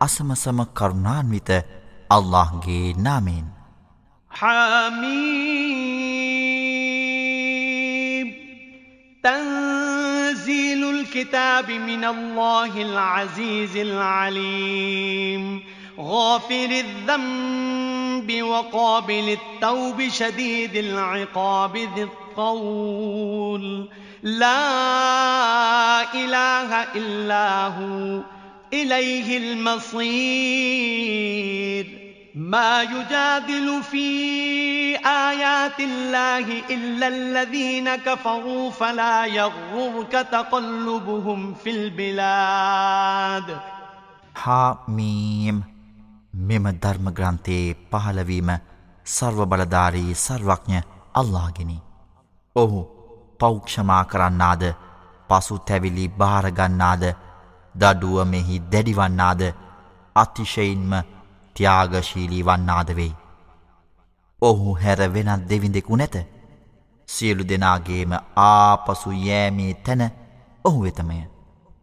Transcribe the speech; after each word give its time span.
අසමසම 0.00 0.58
කරුණාන්විත 0.78 1.50
අල්ලාහ්ගේ 2.10 2.94
නාමයෙන් 2.98 3.46
حميم 4.30 5.04
تنزيل 9.24 10.82
الكتاب 10.90 11.70
من 11.70 12.04
الله 12.04 12.82
العزيز 12.82 13.76
العليم 13.78 15.62
غافر 15.98 16.70
الذنب 16.70 17.83
الذنب 18.14 18.42
وقابل 18.42 19.38
التوب 19.38 20.08
شديد 20.08 20.76
العقاب 20.76 21.76
ذي 21.76 22.02
الطول. 22.02 23.88
لا 24.22 24.54
إله 26.14 26.82
إلا 26.94 27.66
هو 27.66 28.20
إليه 28.72 29.38
المصير. 29.38 30.14
ما 32.34 32.82
يجادل 32.82 33.82
في 33.82 34.06
آيات 35.06 35.80
الله 35.80 36.62
إلا 36.70 37.08
الذين 37.08 37.96
كفروا 37.96 38.70
فلا 38.70 39.26
يغررك 39.26 40.12
تقلبهم 40.12 41.54
في 41.54 41.70
البلاد. 41.70 43.58
حميم. 44.34 45.73
මෙම 46.44 46.66
ධර්මග්‍රන්ථයේ 46.76 47.76
පහළවීම 47.90 48.50
සර්ව 49.06 49.38
බලධාරී 49.46 50.14
සර්වඥ 50.16 50.78
අල්ලාගෙනි. 51.14 51.78
ඔහු 52.56 52.80
පෞක්ෂමා 53.40 54.04
කරන්නාද 54.04 54.62
පසු 55.30 55.58
තැවිලි 55.60 56.06
භාරගන්නාද 56.10 57.04
දඩුව 57.74 58.18
මෙහි 58.26 58.62
දැඩිවන්නාද 58.72 59.42
අතිශයින්ම 60.16 60.92
ත්‍යාගශීලී 61.56 62.44
වන්නාද 62.44 62.88
වෙයි. 62.92 63.14
ඔහු 64.42 64.76
හැර 64.76 65.00
වෙනත් 65.08 65.48
දෙවිඳෙකු 65.48 65.96
නැත. 65.96 66.16
සියලු 67.08 67.44
දෙනාගේම 67.44 68.12
ආපසු 68.38 69.10
යෑමේ 69.20 69.74
තැන 69.76 70.02
ඔහු 70.64 70.82
වෙතමය. 70.82 71.20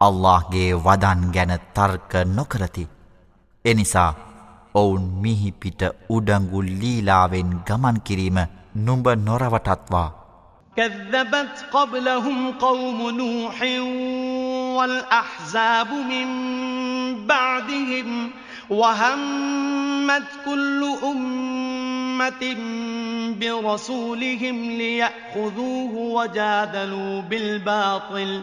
අල්لهගේ 0.02 0.70
වදන් 0.78 1.22
ගැන 1.32 1.54
තර්ක 1.74 2.12
නොකරති. 2.28 2.90
එනිසා 3.66 4.31
ඔවුන් 4.75 5.03
මිහිපිට 5.23 5.83
උඩංගු 6.11 6.61
ලීලාවෙන් 6.63 7.51
ගමන් 7.67 7.97
කිරීම 7.97 8.39
නුඹ 8.77 9.09
නොරවටත්වා. 9.09 10.09
كذبت 10.77 11.65
قبلهم 11.73 12.53
قوم 12.53 13.11
نوح 13.11 13.63
والأحزاب 14.77 15.89
من 15.93 16.29
بعدهم 17.27 18.31
وهمت 18.71 20.29
كل 20.45 20.81
أمة 21.05 22.57
برسولهم 23.41 24.71
ليأخذوه 24.71 25.93
وجادلوا 25.95 27.21
بالباطل 27.21 28.43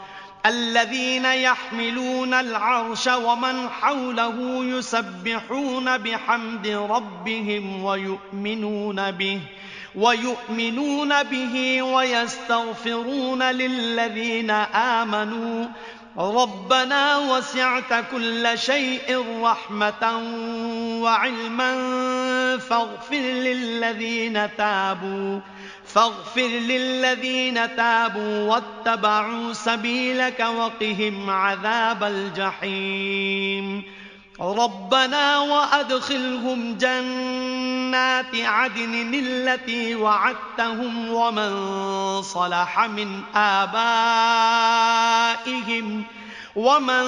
الذين 0.45 1.25
يحملون 1.25 2.33
العرش 2.33 3.07
ومن 3.07 3.69
حوله 3.69 4.65
يسبحون 4.65 5.97
بحمد 5.97 6.67
ربهم 6.67 7.83
ويؤمنون 7.83 9.11
به 9.11 9.39
ويؤمنون 9.95 11.23
به 11.23 11.81
ويستغفرون 11.81 13.43
للذين 13.43 14.51
آمنوا. 14.75 15.65
ربنا 16.17 17.17
وسعت 17.17 18.05
كل 18.11 18.57
شيء 18.57 19.25
رحمة 19.41 20.03
وعلما 21.01 21.71
فاغفر 22.57 23.15
للذين 23.15 24.55
تابوا. 24.57 25.39
فاغفر 25.93 26.47
للذين 26.47 27.75
تابوا 27.75 28.49
واتبعوا 28.49 29.53
سبيلك 29.53 30.39
وقهم 30.39 31.29
عذاب 31.29 32.03
الجحيم. 32.03 33.83
ربنا 34.41 35.39
وأدخلهم 35.39 36.77
جنات 36.77 38.35
عدن 38.35 39.13
التي 39.13 39.95
وعدتهم 39.95 41.09
ومن 41.09 42.21
صلح 42.21 42.79
من 42.79 43.21
آبائهم 43.35 43.63
ومن 46.55 47.03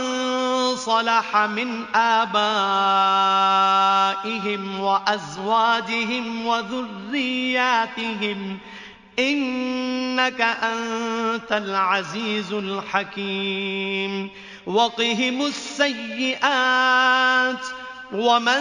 صلح 0.76 1.38
من 1.38 1.86
آبائهم 1.96 2.40
وأزواجهم 4.80 6.46
وذرياتهم 6.46 8.58
إنك 9.19 10.41
أنت 10.41 11.53
العزيز 11.53 12.53
الحكيم 12.53 14.31
وقهم 14.67 15.47
السيئات 15.47 16.39
ومن 18.13 18.61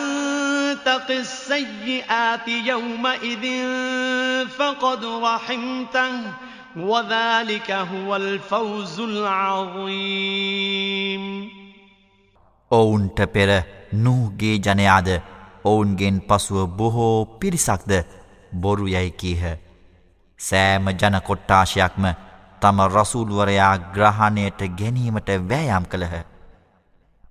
تق 0.86 1.12
السيئات 1.12 2.48
يومئذ 2.48 3.46
فقد 4.48 5.06
رحمته 5.06 6.22
وذلك 6.78 7.72
هو 7.72 8.16
الفوز 8.16 9.00
العظيم 9.00 10.58
ඔවුන්ට 12.72 13.20
පෙර 13.28 13.50
නූගේ 13.94 14.56
ජනයාද 14.58 15.10
ඔවුන්ගෙන් 15.64 16.18
පසුව 16.20 16.66
බොහෝ 16.78 17.24
පිරිසක්ද 17.40 17.92
බොරු 18.54 18.88
යැයි 18.88 19.12
කීහ. 19.12 19.44
සෑම 20.43 20.87
ජනකොට්ටාශයක්ම 20.93 22.05
තම 22.63 22.79
රසූල්වරයා 22.89 23.75
ග්‍රහණයට 23.91 24.61
ගැනීමට 24.79 25.29
වෑයම් 25.45 25.85
කළහ. 25.87 26.15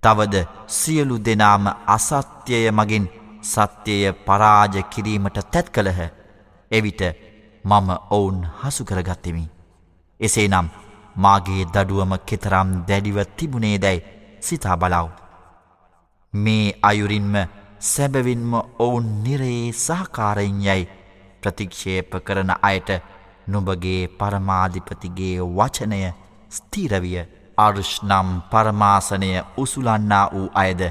තවද 0.02 0.44
සියලු 0.68 1.16
දෙනාම 1.20 1.66
අසත්‍යය 1.88 2.70
මගින් 2.72 3.06
සත්‍යය 3.44 4.12
පරාජ 4.26 4.74
කිරීමට 4.84 5.38
තැත් 5.46 5.68
කළහ. 5.70 6.00
එවිට 6.70 7.02
මම 7.64 7.88
ඔවුන් 8.10 8.38
හසුකරගත්තෙමි. 8.60 9.44
එසේ 10.20 10.48
නම් 10.48 10.68
මාගේ 11.16 11.64
දඩුවම 11.66 12.12
කෙතරම් 12.26 12.70
දැඩිව 12.88 13.18
තිබුණේ 13.36 13.78
දැයි 13.78 14.04
සිතා 14.40 14.76
බලාව්. 14.76 15.08
මේ 16.32 16.74
අයුරින්ම 16.82 17.34
සැබවින්ම 17.82 18.52
ඔවුන් 18.78 19.08
නිරයේ 19.22 19.72
සහකාරයෙන් 19.74 20.60
යැයි 20.62 20.90
ප්‍රතික්ෂේප 21.42 22.12
කරන 22.24 22.52
අයට 22.62 22.90
නුඹගේ 23.46 24.00
පරමාධිපතිගේ 24.14 25.36
වචනය 25.52 26.02
ස්තීරවිය 26.50 27.22
අර්ෂ් 27.58 27.92
නම් 28.02 28.28
පරමාසනය 28.50 29.30
උසුලන්නා 29.56 30.26
වූ 30.30 30.48
අයද 30.56 30.82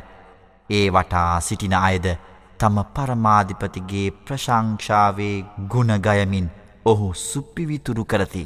ඒ 0.69 0.87
වටා 0.89 1.41
සිටින 1.41 1.75
අයද 1.81 2.07
තම 2.59 2.77
පරමාධිපතිගේ 2.93 4.07
ප්‍රශංෂාවේ 4.23 5.35
ගුණගයමින් 5.67 6.47
ඔහු 6.85 7.13
සුප්පිවිතුරු 7.15 8.05
කරති. 8.05 8.43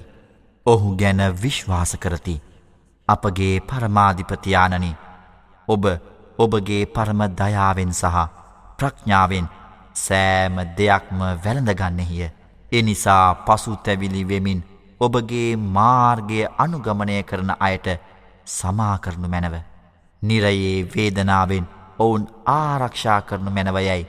ඔහු 0.66 0.96
ගැන 0.96 1.22
විශ්වාස 1.38 1.98
කරති. 1.98 2.36
අපගේ 3.08 3.56
පරමාධිපතියානනි 3.62 4.92
ඔබ 5.68 5.84
ඔබගේ 6.40 6.86
පරම 6.88 7.22
දයාවෙන් 7.34 7.94
සහ 7.94 8.24
ප්‍රඥාවෙන් 8.78 9.48
සෑම 9.96 10.58
දෙයක්ම 10.78 11.20
වැළඳගන්නෙහිය. 11.44 12.30
එනිසා 12.72 13.36
පසු 13.38 13.76
තැවිලි 13.78 14.28
වෙමින් 14.28 14.60
ඔබගේ 15.02 15.56
මාර්ගය 15.70 16.42
අනුගමනය 16.58 17.24
කරන 17.24 17.52
අයට 17.60 17.88
සමාකරනු 18.48 19.28
මැනව. 19.28 19.56
නිරයේ 20.22 20.76
වේදනාවෙන් 20.92 21.66
ඔවුන් 22.00 22.28
ආරක්ෂා 22.48 23.22
කරනු 23.22 23.52
මැනවයයි 23.52 24.08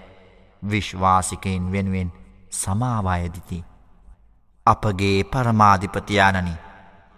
විශ්වාසිකයින් 0.62 1.72
වෙනුවෙන් 1.72 2.12
සමාවායදිති. 2.52 3.64
අපගේ 4.66 5.18
පරමාධිපතියානනි 5.24 6.54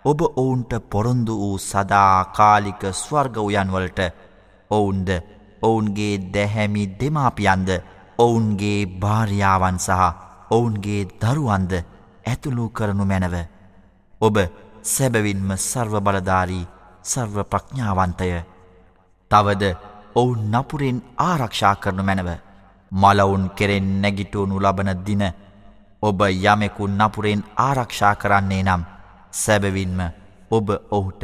ඔබ 0.05 0.21
ඔවුන්ට 0.23 0.73
පොරොන්දු 0.91 1.35
වූ 1.37 1.59
සදා 1.61 2.25
කාලික 2.37 2.82
ස්වර්ග 2.94 3.37
උයන්වලට 3.38 4.00
ඔවුන්ද 4.71 5.09
ඔවුන්ගේ 5.62 6.14
දැහැමි 6.35 6.85
දෙමාපියන්ද 7.00 7.71
ඔවුන්ගේ 8.19 8.87
භාර්යාවන් 9.00 9.79
සහ 9.79 9.91
ඔවුන්ගේ 10.50 11.03
දරුවන්ද 11.20 11.73
ඇතුළු 12.26 12.65
කරනු 12.70 13.05
මැනව. 13.05 13.35
ඔබ 14.20 14.37
සැබවින්ම 14.85 15.50
සර්ව 15.61 15.94
බලධාරී 16.00 16.67
සර්ව 17.05 17.37
ප්‍රඥාවන්තය. 17.44 18.31
තවද 19.31 19.65
ඔවුන් 20.15 20.41
නපුරෙන් 20.53 20.99
ආරක්ෂා 21.20 21.75
කරනු 21.76 22.03
මැනව. 22.03 22.31
මලවුන් 22.93 23.50
කෙරෙන් 23.50 23.88
නැගිටුවනු 24.03 24.61
ලබන 24.61 24.91
දින 25.06 25.25
ඔබ 26.03 26.21
යමෙකු 26.23 26.88
නපුරෙන් 26.88 27.43
ආරක්ෂා 27.59 28.14
කරන්නේ 28.14 28.62
නම් 28.62 28.82
සැබවින්ම 29.32 30.00
ඔබ 30.50 30.69
ඔහුට 30.91 31.23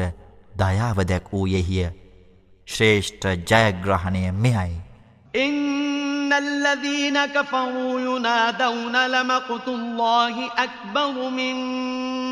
දයාවදැක් 0.54 1.32
වූ 1.32 1.46
යෙහිය 1.46 1.88
ශ්‍රේෂ්ඨ 2.68 3.26
ජයග්‍රහණය 3.48 4.22
මෙයයි. 4.34 5.83
إن 6.24 6.32
الذين 6.32 7.26
كفروا 7.26 8.00
ينادون 8.00 9.06
لمقت 9.06 9.68
الله 9.68 10.50
أكبر 10.58 11.28
من 11.28 11.56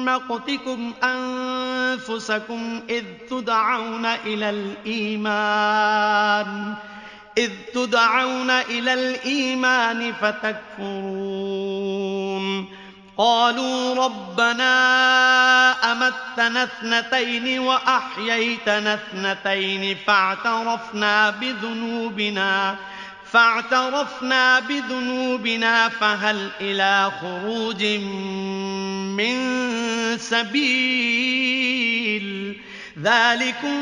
مقتكم 0.05 0.93
أنفسكم 1.05 2.83
إذ 2.91 3.05
تدعون 3.31 4.07
إلى 4.07 4.51
الإيمان 4.87 5.95
إذ 7.39 7.51
تدعون 7.75 8.51
إلى 8.51 8.95
الإيمان 8.95 10.13
فتكفرون 10.13 11.63
قالوا 13.19 14.05
ربنا 14.05 14.73
أمتنا 15.93 16.63
اثنتين 16.63 17.59
وأحييتنا 17.59 18.95
اثنتين 18.95 19.97
فاعترفنا 20.07 21.31
بذنوبنا 21.31 22.77
فاعترفنا 23.33 24.61
بذنوبنا 24.61 25.89
فهل 25.89 26.51
إلى 26.61 27.13
خروج 27.21 27.85
من 29.17 29.39
سبيل 30.19 31.73
ذلكم 33.03 33.79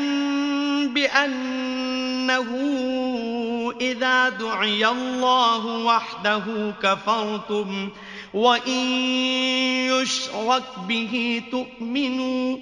بأنه 0.93 2.47
إذا 3.81 4.29
دعي 4.29 4.87
الله 4.87 5.65
وحده 5.65 6.73
كفرتم 6.83 7.89
وإن 8.33 8.87
يشرك 9.91 10.63
به 10.87 11.41
تؤمنوا 11.51 12.57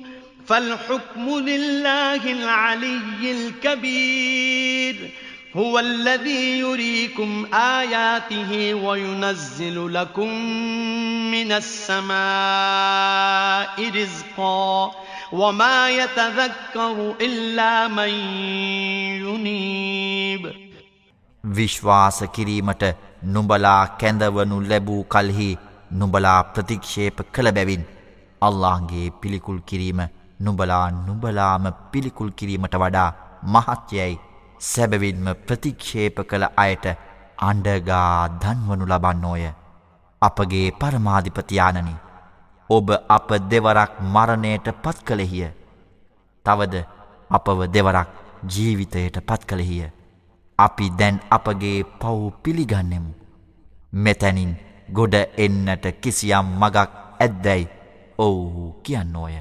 فالحكم 0.47 1.39
لله 1.39 2.31
العلي 2.31 3.31
الكبير 3.31 5.11
هو 5.57 5.79
الذي 5.79 6.59
يريكم 6.59 7.45
آياته 7.53 8.73
وينزل 8.73 9.93
لكم 9.93 10.29
من 11.31 11.51
السماء 11.51 12.15
رزقا 13.95 14.91
وما 15.33 15.89
يتذكر 15.89 17.15
إلا 17.21 17.87
من 17.87 18.09
ينيب 19.25 20.53
විශ්වාස 21.43 22.23
කිරීමට 22.33 22.83
නුඹලා 23.23 23.85
කැඳවනු 23.85 24.61
ලැබූ 24.61 25.03
කලෙහි 25.03 25.57
නුඹලා 25.93 26.41
ප්‍රතික්ෂේප 26.41 27.17
කළ 27.33 27.51
බැවින් 27.51 27.83
අල්ලාහගේ 28.41 29.09
පිළිකුල් 29.21 29.59
කිරීම 29.67 29.99
නුඹලා 30.41 30.89
නුඹලාම 30.91 31.63
පිළිකුල් 31.91 32.29
කිරීමට 32.29 32.75
වඩා 32.75 33.13
මහත්යයි. 33.43 34.28
සැබවින්ම 34.59 35.27
ප්‍රතික්ෂේප 35.47 36.17
කළ 36.29 36.45
අයට 36.57 36.85
අන්ඩගා 37.49 38.27
දන්වනු 38.41 38.85
ලබන්නෝය. 38.85 39.43
අපගේ 40.21 40.67
පරමාධිපතියානනි 40.79 41.95
ඔබ 42.69 42.87
අප 43.09 43.29
දෙවරක් 43.51 43.91
මරණයට 44.13 44.67
පත් 44.83 44.97
කළෙහිය. 45.07 45.47
තවද 46.45 46.75
අපව 47.29 47.59
දෙවරක් 47.67 48.09
ජීවිතයට 48.53 49.17
පත් 49.27 49.41
කළෙහිය. 49.45 49.91
අපි 50.59 50.85
දැන් 50.99 51.19
අපගේ 51.31 51.79
පව් 52.01 52.31
පිළිගන්නෙමු. 52.43 53.11
මෙතැනින් 53.93 54.53
ගොඩ 54.89 55.15
එන්නට 55.37 55.85
කිසියම් 56.01 56.47
මගක් 56.59 56.77
ඇද්දැයි 57.19 57.71
ඔවුහු 58.17 58.65
කියන්නෝය. 58.83 59.35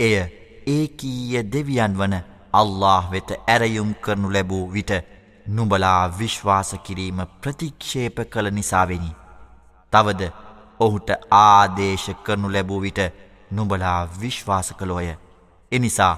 එය 0.00 0.14
ඒකීය 0.66 1.42
දෙවියන් 1.52 1.98
වන 1.98 2.14
අල්له 2.54 3.02
වෙත 3.10 3.30
ඇරයුම් 3.46 3.90
කරනු 3.96 4.28
ලැබූ 4.30 4.64
විට 4.68 4.92
නුඹලා 5.46 6.02
විශ්වාස 6.10 6.70
කිරීම 6.82 7.18
ප්‍රතික්ෂේප 7.40 8.18
කළ 8.26 8.50
නිසාවෙනි. 8.50 9.10
තවද 9.92 10.22
ඔහුට 10.80 11.10
ආදේශ 11.32 12.08
කරනු 12.24 12.48
ලැබූ 12.48 12.80
විට 12.80 13.00
නුඹලා 13.50 14.00
විශ්වාස 14.20 14.72
කළෝය. 14.72 15.08
එනිසා 15.72 16.14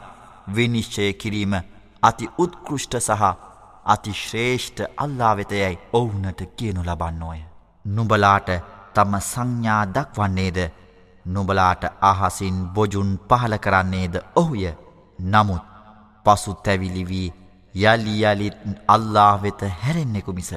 විනිශ්චය 0.49 1.13
කිරීම 1.15 1.55
අති 2.03 2.31
උත්කෘෂ්ට 2.39 2.95
සහ 3.01 3.23
අති 3.87 4.13
ශ්‍රේෂ්ඨ 4.15 4.83
අල්ලා 4.97 5.37
වෙතයයි 5.37 5.79
ඔවුනට 5.93 6.41
කියනු 6.57 6.83
ලබන්නෝය. 6.83 7.41
නුඹලාට 7.85 8.49
තම 8.95 9.15
සංඥා 9.23 9.83
දක්වන්නේද 9.89 10.59
නුඹලාට 11.27 11.83
අහසින් 12.03 12.59
බොජුන් 12.69 13.11
පහල 13.29 13.55
කරන්නේද 13.59 14.15
ඔහුය 14.35 14.67
නමුත් 15.19 15.76
පසු 16.26 16.54
තැවිලි 16.66 17.04
වී 17.10 17.34
යලි 17.76 18.24
යලිත් 18.24 18.54
අල්ලා 18.88 19.42
වෙත 19.44 19.62
හැරෙන්නෙකු 19.84 20.34
මිස. 20.34 20.54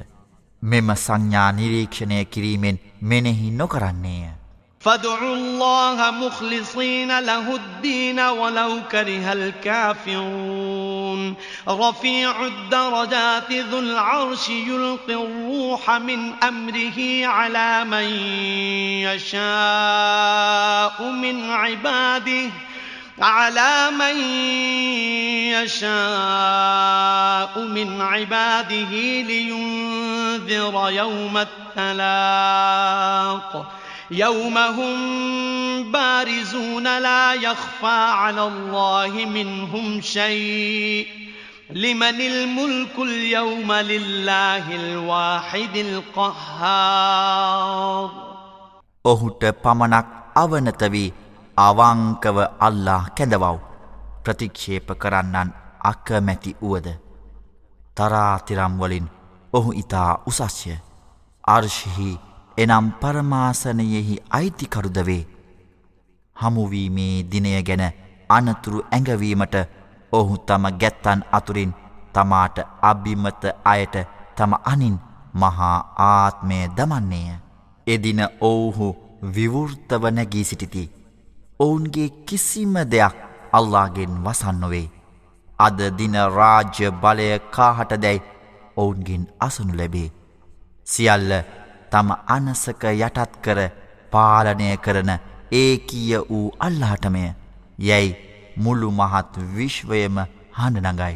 මෙම 0.62 0.94
සංඥා 0.96 1.52
නිරීක්ෂණය 1.52 2.24
කිරීමෙන් 2.24 2.80
මෙනෙහි 3.02 3.50
නොකරන්නේය. 3.50 4.30
فادعوا 4.80 5.34
الله 5.34 6.10
مخلصين 6.10 7.20
له 7.20 7.56
الدين 7.56 8.20
ولو 8.20 8.80
كره 8.92 9.32
الكافرون 9.32 11.34
رفيع 11.68 12.46
الدرجات 12.46 13.52
ذو 13.52 13.78
العرش 13.78 14.48
يلقي 14.48 15.14
الروح 15.14 15.90
من 15.90 16.32
أمره 16.32 17.26
على 17.26 17.84
من 17.84 18.08
يشاء 19.08 21.02
من 21.02 21.50
عباده 21.50 22.50
على 23.18 23.90
من 23.90 24.16
يشاء 25.54 27.58
من 27.58 28.00
عباده 28.00 28.90
لينذر 29.22 30.90
يوم 30.90 31.44
التلاق 31.76 33.72
يوم 34.10 34.58
هم 34.58 35.92
بارزون 35.92 36.98
لا 36.98 37.34
يخفى 37.34 37.86
على 38.10 38.42
الله 38.42 39.24
منهم 39.24 40.00
شيء 40.00 41.06
لمن 41.70 42.20
الملك 42.20 42.98
اليوم 42.98 43.72
لله 43.72 44.76
الواحد 44.76 45.76
القهار 45.76 47.44
ඔහුට 49.04 49.44
පමණක් 49.62 50.06
අවනත 50.42 50.82
වී 50.92 51.12
අවංකව 51.59 52.37
අල්ලා 52.59 53.03
කැඳවව්. 53.17 53.57
ප්‍රතික්ෂේප 54.23 54.87
කරන්නන් 54.97 55.49
අකමැති 55.83 56.55
වුවද. 56.61 56.87
තරාතිරම්වලින් 57.95 59.09
ඔහු 59.53 59.71
ඉතා 59.73 60.11
උසස්ය. 60.25 60.77
අර්ශිහි 61.47 62.19
එනම් 62.57 62.91
පරමාසනයෙහි 62.93 64.15
අයිතිකරුදවේ 64.29 65.23
හමුවීමේ 66.35 67.25
දිනය 67.31 67.51
ගැන 67.63 67.83
අනතුරු 68.29 68.79
ඇඟවීමට 68.87 69.55
ඔහු 70.11 70.37
තම 70.39 70.65
ගැත්තන් 70.81 71.21
අතුරින් 71.31 71.73
තමාට 72.13 72.57
අභිමත 72.81 73.43
අයට 73.65 73.95
තම 74.35 74.53
අනින් 74.63 74.95
මහා 75.33 75.77
ආත්මය 76.05 76.59
දමන්නේය. 76.77 77.39
එදින 77.87 78.21
ඔවුහු 78.41 78.87
විවෘර්තව 79.35 80.03
නැගී 80.11 80.43
සිටිති. 80.43 80.98
ඔවුන්ගේ 81.59 82.09
කිසිම 82.25 82.73
දෙයක් 82.91 83.15
අල්ලාගෙන් 83.53 84.13
වසන්නොවේ. 84.25 84.91
අද 85.59 85.79
දින 85.97 86.15
රාජ්‍ය 86.37 86.91
බලය 87.01 87.27
කාහට 87.51 87.91
දැයි 88.03 88.21
ඔවුන්ගෙන් 88.77 89.23
අසනු 89.39 89.73
ලැබේ. 89.73 90.09
සියල්ල 90.87 91.31
තම 91.91 92.09
අනසක 92.27 92.83
යටත් 92.91 93.33
කර 93.43 93.59
පාලනය 94.11 94.69
කරන 94.77 95.11
ඒකීය 95.53 96.21
වූ 96.29 96.47
අල්ලාටමය 96.59 97.23
යැයි 97.79 98.17
මුළු 98.57 98.91
මහත් 98.91 99.33
විශ්වයම 99.55 100.17
හඬනගයි. 100.53 101.15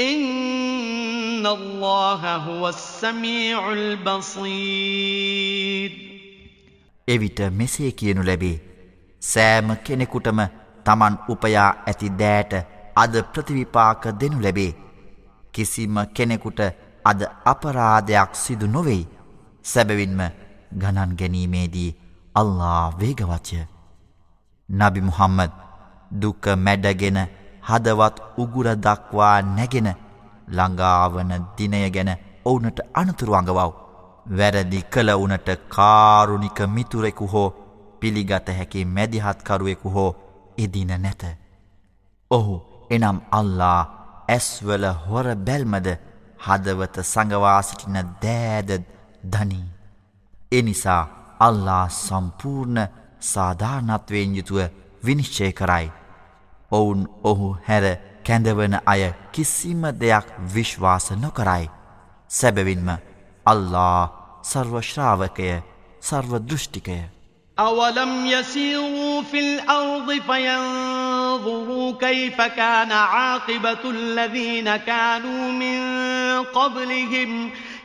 إن 0.00 1.46
الله 1.48 2.36
هو 2.38 2.68
السميع 2.68 3.72
البصير 3.72 5.26
එවිට 7.08 7.40
මෙසේ 7.50 7.90
කියනු 7.92 8.22
ලැබේ 8.28 8.56
සෑම 9.22 9.68
කෙනෙකුටම 9.86 10.40
තමන් 10.86 11.14
උපයා 11.32 11.70
ඇති 11.86 12.08
දෑට 12.20 12.52
අද 12.96 13.14
ප්‍රතිවිපාක 13.32 14.02
දෙනු 14.20 14.38
ලැබේ 14.40 14.72
කිසිම 15.54 15.96
කෙනෙකුට 16.16 16.60
අද 17.04 17.20
අපරාධයක් 17.44 18.30
සිදු 18.34 18.66
නොවෙයි 18.66 19.04
සැබවින්ම 19.64 20.20
ගණන් 20.72 21.12
ගැනීමේදී 21.20 21.90
අල්ලා 22.34 22.84
වේගවච්ය 23.00 23.60
නබි 24.68 25.00
මුහම්මද 25.08 25.52
දුක 26.12 26.42
මැඩගෙන 26.58 27.18
හදවත් 27.63 28.17
උගුර 28.37 28.67
දක්වා 28.77 29.37
නැගෙන 29.49 29.89
ළඟාවන 30.49 31.31
දිනය 31.57 31.81
ගැන 31.89 32.11
ඔවුනට 32.45 32.79
අනතුරු 32.93 33.33
අඟවව් 33.33 33.71
වැරදි 34.29 34.81
කළ 34.83 35.09
වනට 35.13 35.49
කාරුණික 35.69 36.59
මිතුරෙකු 36.67 37.25
හෝ 37.25 37.49
පිළිගත 37.99 38.47
හැකි 38.49 38.85
මැදිහත්කරුවෙකු 38.87 39.89
හෝ 39.89 40.11
ඉදින 40.57 40.93
නැත. 40.97 41.23
ඔහු 42.31 42.55
එනම් 42.89 43.17
අල්ලා 43.31 43.81
ඇස්වල 44.29 44.85
හොර 45.05 45.27
බැල්මද 45.37 45.87
හදවත 46.39 46.95
සඟවාසිටින 47.03 47.97
දෑද 48.23 48.69
ධනී. 49.33 49.65
එනිසා 50.51 51.03
අල්ලා 51.39 51.85
සම්පූර්ණ 51.97 52.79
සාධානත්වයෙන් 53.23 54.35
යුතුව 54.35 54.59
විනිශ්චය 55.05 55.51
කරයි. 55.53 55.91
ඔවුන් 56.72 57.06
ඔහු 57.24 57.56
හැර 57.68 57.84
කැඳවන 58.26 58.74
අය 58.86 59.02
කිසිම 59.32 59.90
දෙයක් 59.90 60.26
විශ්වාස 60.54 61.12
නොකරයි. 61.12 61.68
සැබවින්ම 62.30 62.88
අල්ලා 63.46 64.00
සර්වශ්‍රාවකය 64.44 65.50
සර්වදෘෂ්ටිකය. 66.02 67.00
أولم 67.58 68.26
يسيروا 68.26 69.22
في 69.22 69.38
الأرض 69.38 70.08
فينظروا 70.28 71.92
كيف 72.00 72.40
كان 72.40 72.92
عاقبة 72.92 73.90
الذين 73.90 74.76
كانوا 74.76 75.52
من 75.52 75.78
قبلهم 76.42 77.50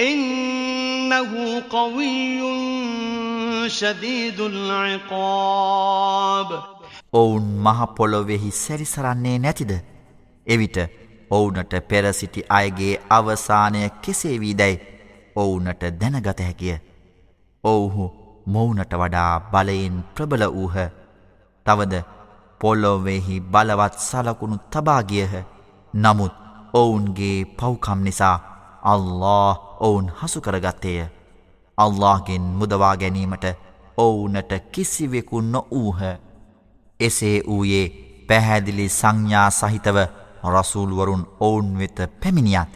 إنه 0.00 1.62
قوي 1.70 2.40
شديد 3.68 4.40
العقاب 4.40 5.94
ඔවුන් 7.12 7.44
මහපොළොවෙහි 7.58 8.50
සැරිසරන්නේ 8.52 9.38
නැතිද. 9.38 9.72
එවිට 10.46 10.76
ඔවුනට 11.30 11.74
පෙරසිටි 11.88 12.46
අයගේ 12.50 12.94
අවසානය 13.10 13.80
කෙසේවී 14.02 14.54
දැයි 14.54 14.80
ඔවුනට 15.36 15.82
දැනගත 16.00 16.40
හැකිය. 16.40 16.76
ඔවුහු 17.64 18.04
මොවුනට 18.46 18.92
වඩා 18.94 19.32
බලයෙන් 19.52 19.96
ප්‍රබල 20.14 20.44
වූහ 20.48 20.76
තවද 21.66 22.02
පොල්ලොවෙහි 22.60 23.36
බලවත් 23.52 23.94
සලකුණු 24.00 24.56
තබාගියහ 24.70 25.34
නමුත් 25.94 26.34
ඔවුන්ගේ 26.74 27.38
පව්කම් 27.56 28.00
නිසා 28.02 28.36
අල්له 28.83 29.57
ඔවුන් 29.79 30.11
හසු 30.11 30.41
කරගත්තේය. 30.41 31.09
අල්لهගෙන් 31.77 32.41
මුදවා 32.41 32.95
ගැනීමට 32.97 33.45
ඔවුනට 33.97 34.51
කිසිවෙකු 34.71 35.41
නොවූහ. 35.43 36.01
එසේ 36.99 37.41
වූයේ 37.47 37.85
පැහැදිලි 38.27 38.89
සංඥා 38.89 39.49
සහිතව 39.51 39.97
රසූල්වරුන් 40.45 41.23
ඔවුන් 41.39 41.79
වෙත 41.79 41.99
පැමිණියත් 42.21 42.73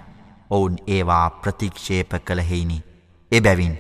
ඔවුන් 0.50 0.78
ඒවා 0.88 1.30
ප්‍රතික්ෂේප 1.32 2.12
කළහෙයිනි. 2.26 2.84
එබැවින් 3.32 3.76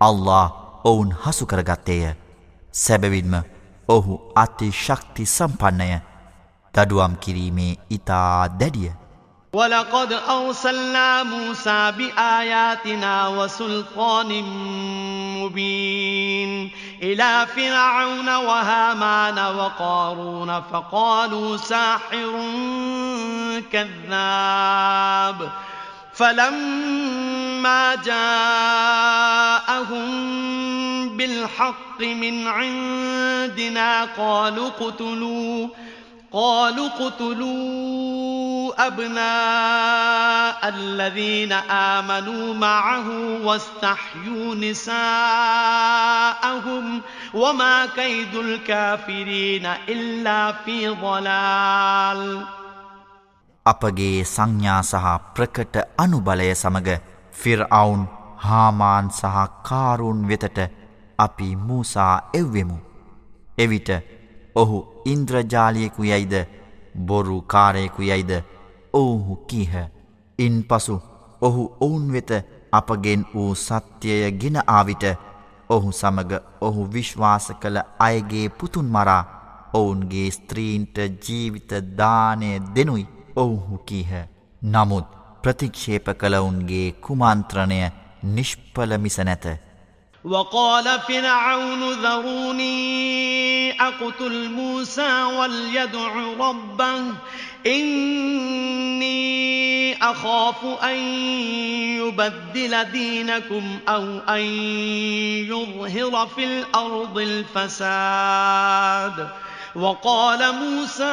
අල්له 0.00 0.50
ඔවුන් 0.84 1.12
හසු 1.14 1.46
කරගත්තේය. 1.46 2.14
සැබවින්ම 2.74 3.34
ඔහු 3.88 4.20
අති 4.34 4.70
ශක්ති 4.72 5.26
සම්පන්නය. 5.26 6.00
දඩුවම් 6.74 7.16
කිරීමේ 7.16 7.76
ඉතා 7.90 8.48
දැඩිය. 8.50 8.92
ولقد 9.54 10.12
أرسلنا 10.12 11.22
موسى 11.22 11.92
بآياتنا 11.98 13.28
وسلطان 13.28 14.42
مبين 15.38 16.70
إلى 17.02 17.46
فرعون 17.56 18.28
وهامان 18.28 19.38
وقارون 19.38 20.62
فقالوا 20.72 21.56
ساحر 21.56 22.32
كذاب 23.72 25.50
فلما 26.14 27.94
جاءهم 27.94 28.22
بالحق 31.16 32.00
من 32.00 32.46
عندنا 32.46 34.04
قالوا 34.04 34.68
اقتلوا 34.68 35.68
قالوا 36.31 36.87
اقتلوا 36.87 38.87
أبناء 38.87 40.69
الذين 40.69 41.51
آمنوا 41.71 42.53
معه 42.53 43.09
واستحيوا 43.45 44.55
نساءهم 44.55 45.01
وما 47.33 47.85
كيد 47.85 48.35
الكافرين 48.35 49.65
إلا 49.65 50.51
في 50.51 50.87
ضلال 50.87 52.45
අපගේ 53.65 54.23
සංඥා 54.23 54.81
සහ 54.81 55.19
ප්‍රකට 55.35 55.77
අනුබලය 55.97 56.55
සමග 56.55 56.99
ෆිර්අවුන් 57.33 58.07
හාමාන් 58.37 59.09
සහ 59.09 59.49
කාරුන් 59.63 60.27
වෙතට 60.27 60.59
අපි 61.19 61.57
මූසා 61.57 62.29
එව්වෙමු. 62.33 62.77
එවිට 63.57 63.89
ඔහු 64.55 64.90
ඉන්ද්‍රජාලියෙකු 65.04 66.02
යයිද 66.04 66.34
බොරු 66.98 67.42
කාරයෙකු 67.42 68.02
යයිද 68.02 68.32
ඔවුහු 68.92 69.36
කීහ. 69.46 69.74
ඉන් 70.38 70.56
පසු 70.64 70.96
ඔහු 71.40 71.62
ඔවුන් 71.80 72.12
වෙත 72.12 72.30
අපගෙන් 72.72 73.22
වූ 73.34 73.54
සත්‍යය 73.56 74.30
ගෙන 74.32 74.56
ආවිට 74.66 75.04
ඔහු 75.70 75.92
සමග 75.92 76.30
ඔහු 76.60 76.82
විශ්වාස 76.92 77.46
කළ 77.60 77.78
අයගේ 77.98 78.48
පුතුන් 78.50 78.88
මරා 78.88 79.22
ඔවුන්ගේ 79.74 80.30
ස්ත්‍රීන්ට 80.30 80.96
ජීවිත 81.24 81.70
දානය 81.98 82.50
දෙනුයි. 82.74 83.06
ඔවුහු 83.36 83.78
කීහ 83.80 84.12
නමුත් 84.62 85.06
ප්‍රතික්ෂේප 85.42 86.06
කළවුන්ගේ 86.20 86.94
කුමන්ත්‍රණය 87.00 87.78
නිෂ්පල 88.24 88.90
මිස 88.98 89.18
නැත 89.18 89.44
وقال 90.24 91.00
فرعون 91.00 91.92
ذروني 91.92 93.72
أقتل 93.80 94.48
موسى 94.48 95.22
وليدع 95.22 96.12
ربه 96.38 97.02
إني 97.66 99.22
أخاف 100.02 100.64
أن 100.82 100.96
يبدل 101.98 102.84
دينكم 102.84 103.78
أو 103.88 104.18
أن 104.18 104.40
يظهر 105.50 106.26
في 106.26 106.44
الأرض 106.44 107.18
الفساد 107.18 108.62
وقال 109.75 110.55
موسى 110.55 111.03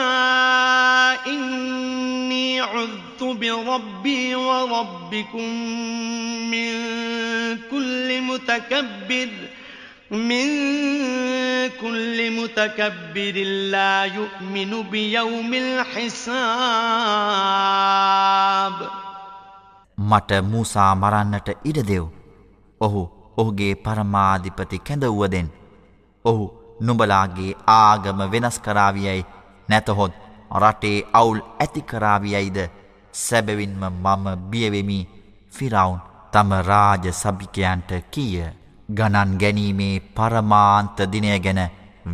إني 1.26 2.60
عذت 2.60 3.22
بربي 3.22 4.34
وربكم 4.34 5.48
من 6.50 6.70
كل 7.70 8.20
متكبر 8.22 9.28
من 10.10 10.48
كل 11.80 12.30
متكبر 12.30 13.34
لا 13.70 14.04
يؤمن 14.04 14.82
بيوم 14.82 15.54
الحساب 15.54 16.74
මට 19.98 20.32
මූසා 20.42 20.94
මරන්නට 20.94 21.48
ඉඩ 21.64 21.78
දෙව්. 21.78 22.04
ඔහු 22.80 23.02
ඔහුගේ 23.36 23.74
පරමාධිපති 23.74 24.78
කැඳවුවදෙන්. 24.78 25.48
ඔහු 26.24 26.57
නුඹලාගේ 26.79 27.57
ආගම 27.67 28.19
වෙනස් 28.31 28.59
කරාවියයි 28.59 29.25
නැතහොත් 29.69 30.13
රටේ 30.57 31.07
අවුල් 31.13 31.41
ඇතිකරාවියයිද 31.59 32.59
සැබවින්ම 33.13 33.83
මම 33.85 34.25
බියවෙමි 34.51 34.99
ෆිරවුන් 35.53 35.99
තම 36.33 36.51
රාජ 36.61 37.05
සභිකයන්ට 37.13 37.91
කීය. 38.11 38.47
ගණන් 38.89 39.37
ගැනීමේ 39.37 40.01
පරමාන්ත 40.11 40.97
දිනය 41.11 41.39
ගැන 41.39 41.61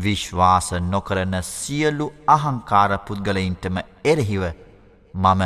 විශ්වාස 0.03 0.67
නොකරන 0.83 1.35
සියලු 1.43 2.07
අහංකාර 2.27 2.91
පුද්ගලයින්ටම 2.99 3.77
එරෙහිව 4.03 4.43
මම 5.13 5.41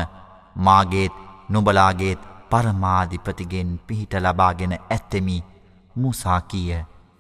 මාගේත් 0.58 1.14
නුබලාගේත් 1.50 2.22
පරමාධිපතිගෙන් 2.50 3.80
පිහිට 3.88 4.14
ලබාගෙන 4.16 4.74
ඇත්තෙමි 4.74 5.44
මුසා 5.96 6.42
කියය. 6.42 6.86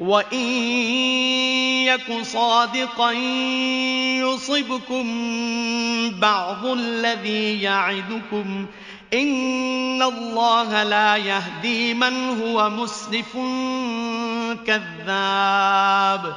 وإن 0.00 0.48
يك 1.86 2.22
صادقا 2.22 3.12
يصبكم 4.22 5.06
بعض 6.20 6.66
الذي 6.66 7.62
يعدكم 7.62 8.66
إن 9.14 10.02
الله 10.02 10.82
لا 10.82 11.16
يهدي 11.16 11.94
من 11.94 12.42
هو 12.42 12.70
مسرف 12.70 13.32
كذاب 14.66 16.36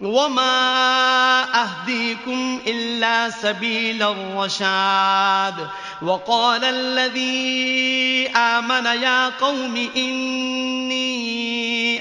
وما 0.00 1.62
أهديكم 1.62 2.60
إلا 2.66 3.30
سبيل 3.30 4.02
الرشاد 4.02 5.68
وقال 6.02 6.64
الذي 6.64 8.28
آمن 8.36 8.86
يا 8.86 9.28
قوم 9.28 9.88
إني 9.96 11.28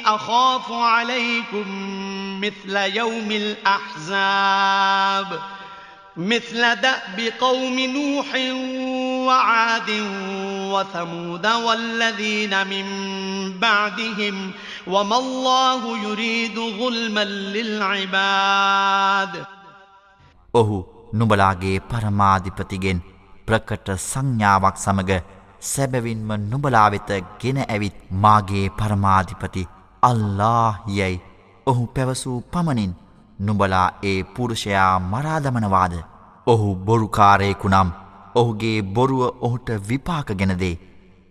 أخاف 0.07 0.71
عليكم 0.71 1.65
مثل 2.41 2.75
يوم 2.95 3.31
الأحزاب 3.31 5.39
مثل 6.17 6.75
دأب 6.75 7.31
قوم 7.39 7.79
نوح 7.79 8.35
وعاد 9.27 9.89
وثمود 10.73 11.45
والذين 11.45 12.67
من 12.67 12.85
بعدهم 13.59 14.51
وما 14.87 15.17
الله 15.17 15.97
يريد 15.97 16.59
ظلما 16.79 17.23
للعباد. 17.23 19.45
ඔහු 20.53 20.83
නුඹලාගේ 21.13 21.79
පරමාධිපතිගෙන් 21.79 23.01
ප්‍රකට 23.47 23.91
සංඥාවක් 23.91 24.77
සමග 24.77 25.21
සැබවින්ම 25.61 26.49
නුඹලා 26.49 26.89
වෙත 26.89 27.23
ගෙන 27.39 27.65
ඇවිත් 27.69 28.11
මාගේ 28.11 28.69
පරමාධිපති 28.69 29.67
අල්ලාහ් 30.03 30.79
යයි. 30.87 31.21
ඔහු 31.67 31.85
පැවසූ 31.85 32.43
පමණින් 32.53 33.06
නුබලා 33.39 33.87
ඒ 34.03 34.19
පුරුෂයා 34.25 34.93
මරාදමනවාද 35.05 35.95
ඔහු 36.47 36.75
බොරුකාරයෙකු 36.81 37.67
නම් 37.69 37.89
ඔහුගේ 38.35 38.77
බොරුව 38.89 39.21
ඔහුට 39.41 39.69
විපාක 39.87 40.29
ගෙනදේ 40.33 40.75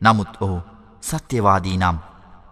නමුත් 0.01 0.33
ඔහු 0.41 0.59
සත්‍යවාදී 1.03 1.77
නම්. 1.77 1.99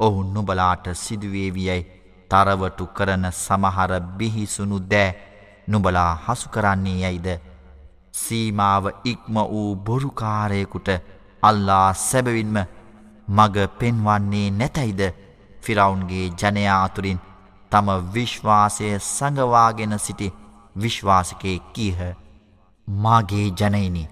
ඔහු 0.01 0.23
නුබලාට 0.25 0.87
සිදුවේවියයි 0.95 1.87
තරවටු 2.31 2.87
කරන 2.89 3.25
සමහර 3.33 3.93
බිහිසුණු 4.17 4.79
දෑ 4.83 5.17
නුබලා 5.69 6.13
හසු 6.25 6.49
කරන්නේ 6.49 6.99
යයිද? 7.03 7.29
සීමාව 8.15 8.85
ඉක්ම 9.05 9.37
වූ 9.45 9.77
බොරුකාරයෙකුට 9.79 10.89
අල්ලා 11.43 11.89
සැබවින්ම 12.01 12.57
මග 13.29 13.57
පෙන්වන්නේ 13.79 14.49
නැතැයිද? 14.53 15.03
ෆිරවුන්ගේ 15.63 16.27
ජනයා 16.33 16.83
අතුරින් 16.85 17.21
තම 17.75 17.89
විශ්වාසය 18.09 18.89
සඟවාගෙන 19.01 19.95
සිටි 19.99 20.27
විශ්වාසකය 20.77 21.55
කීහ 21.73 21.99
මාගේ 22.89 23.47
ජනයිනි. 23.53 24.05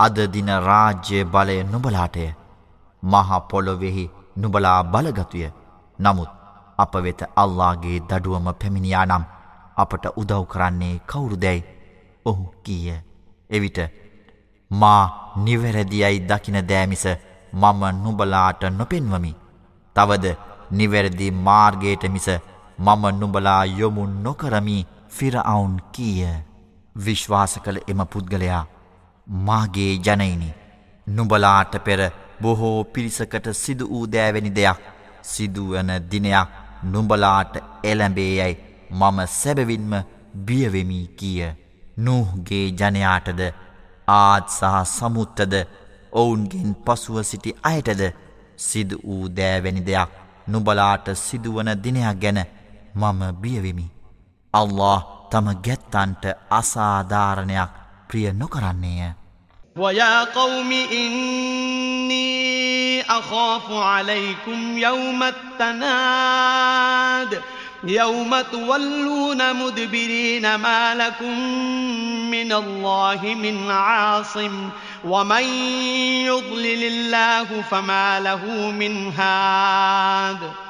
අදදින 0.00 0.50
රාජ්‍ය 0.60 1.18
බලය 1.26 1.56
නුබලාටය 1.64 2.24
මහපොලොවෙහි 3.02 4.04
නුබලා 4.36 4.80
බලගතුය. 4.84 5.44
නමුත් 5.98 6.30
අප 6.78 6.94
වෙත 6.96 7.20
අල්ලාගේ 7.36 7.98
දඩුවම 8.00 8.48
පැමිණියා 8.54 9.06
නම් 9.06 9.24
අපට 9.76 10.04
උදව් 10.16 10.42
කරන්නේ 10.46 11.00
කවුරුදැයි? 11.06 11.66
ඔහු 12.26 12.44
කීය 12.64 12.98
එවිට 13.50 13.78
මා 14.70 15.02
නිවැරදියයි 15.36 16.18
දකින 16.22 16.58
දෑමිස 16.68 17.04
මම 17.52 17.82
නුබලාට 18.02 18.62
නොපෙන්වමි. 18.70 19.32
තවද 19.96 20.26
නිවැරදි 20.72 21.28
මාර්ගයට 21.40 22.04
මිස 22.08 22.28
මම 22.80 23.04
නුබලා 23.14 23.64
යොමු 23.72 24.06
නොකරමි 24.18 24.86
ෆිරවුන් 25.08 25.74
කීය. 25.92 26.30
විශ්වාස 26.96 27.54
කළ 27.58 27.78
එම 27.88 28.00
පුද්ගලයා 28.06 28.64
මාගේ 29.26 29.92
ජනයිනි 29.98 30.48
නුබලාට 31.06 31.72
පෙර 31.80 32.00
බොහෝ 32.42 32.84
පිරිසකට 32.84 33.46
සිදු 33.54 33.84
වූ 33.88 34.06
දෑවැනි 34.06 34.50
දෙයක් 34.50 34.80
සිදුවන 35.24 35.90
දිනයක් 36.10 36.48
නුඹලාට 36.84 37.54
එළැඹේ 37.84 38.32
යැයි. 38.34 38.60
මම 38.90 39.18
සැබවින්ම 39.30 39.92
බියවෙමී 40.46 41.06
කිය. 41.18 41.42
නූහගේ 41.98 42.66
ජනයාටද 42.72 43.40
ආත් 44.08 44.46
සහ 44.50 44.78
සමුත්තද 44.88 45.54
ඔවුන්ගෙන් 46.12 46.72
පසුව 46.76 47.16
සිටි 47.22 47.58
අයටද 47.64 48.02
සිදු 48.58 48.96
වූ 49.04 49.28
දෑවැනි 49.30 49.82
දෙයක් 49.82 50.10
නුබලාට 50.48 51.06
සිදුවන 51.16 51.70
දිනයක් 51.84 52.18
ගැන 52.22 52.40
මම 52.96 53.32
බියවෙමි. 53.42 53.90
අල්له 54.54 55.02
තම 55.30 55.46
ගැත්තන්ට 55.64 56.24
අසාධාරණයක් 56.50 57.70
ප්‍රිය 58.08 58.32
නොකරන්නේය. 58.32 59.12
ويا 59.76 60.24
قوم 60.24 60.72
إني 60.92 62.40
أخاف 63.02 63.72
عليكم 63.72 64.78
يوم 64.78 65.22
التناد 65.22 65.82
يوم 67.84 68.40
تولون 68.40 69.56
مدبرين 69.56 70.54
ما 70.54 70.94
لكم 70.94 71.40
من 72.30 72.52
الله 72.52 73.34
من 73.34 73.70
عاصم 73.70 74.70
ومن 75.04 75.44
يضلل 76.26 76.84
الله 76.84 77.62
فما 77.62 78.20
له 78.20 78.70
من 78.70 79.12
هاد 79.12 80.69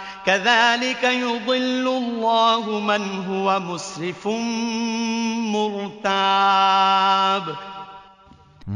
كذلك 0.25 1.03
يضل 1.03 1.85
الله 1.87 2.79
من 2.81 3.03
هو 3.25 3.59
مسرف 3.61 4.27
مرتاب 5.53 7.45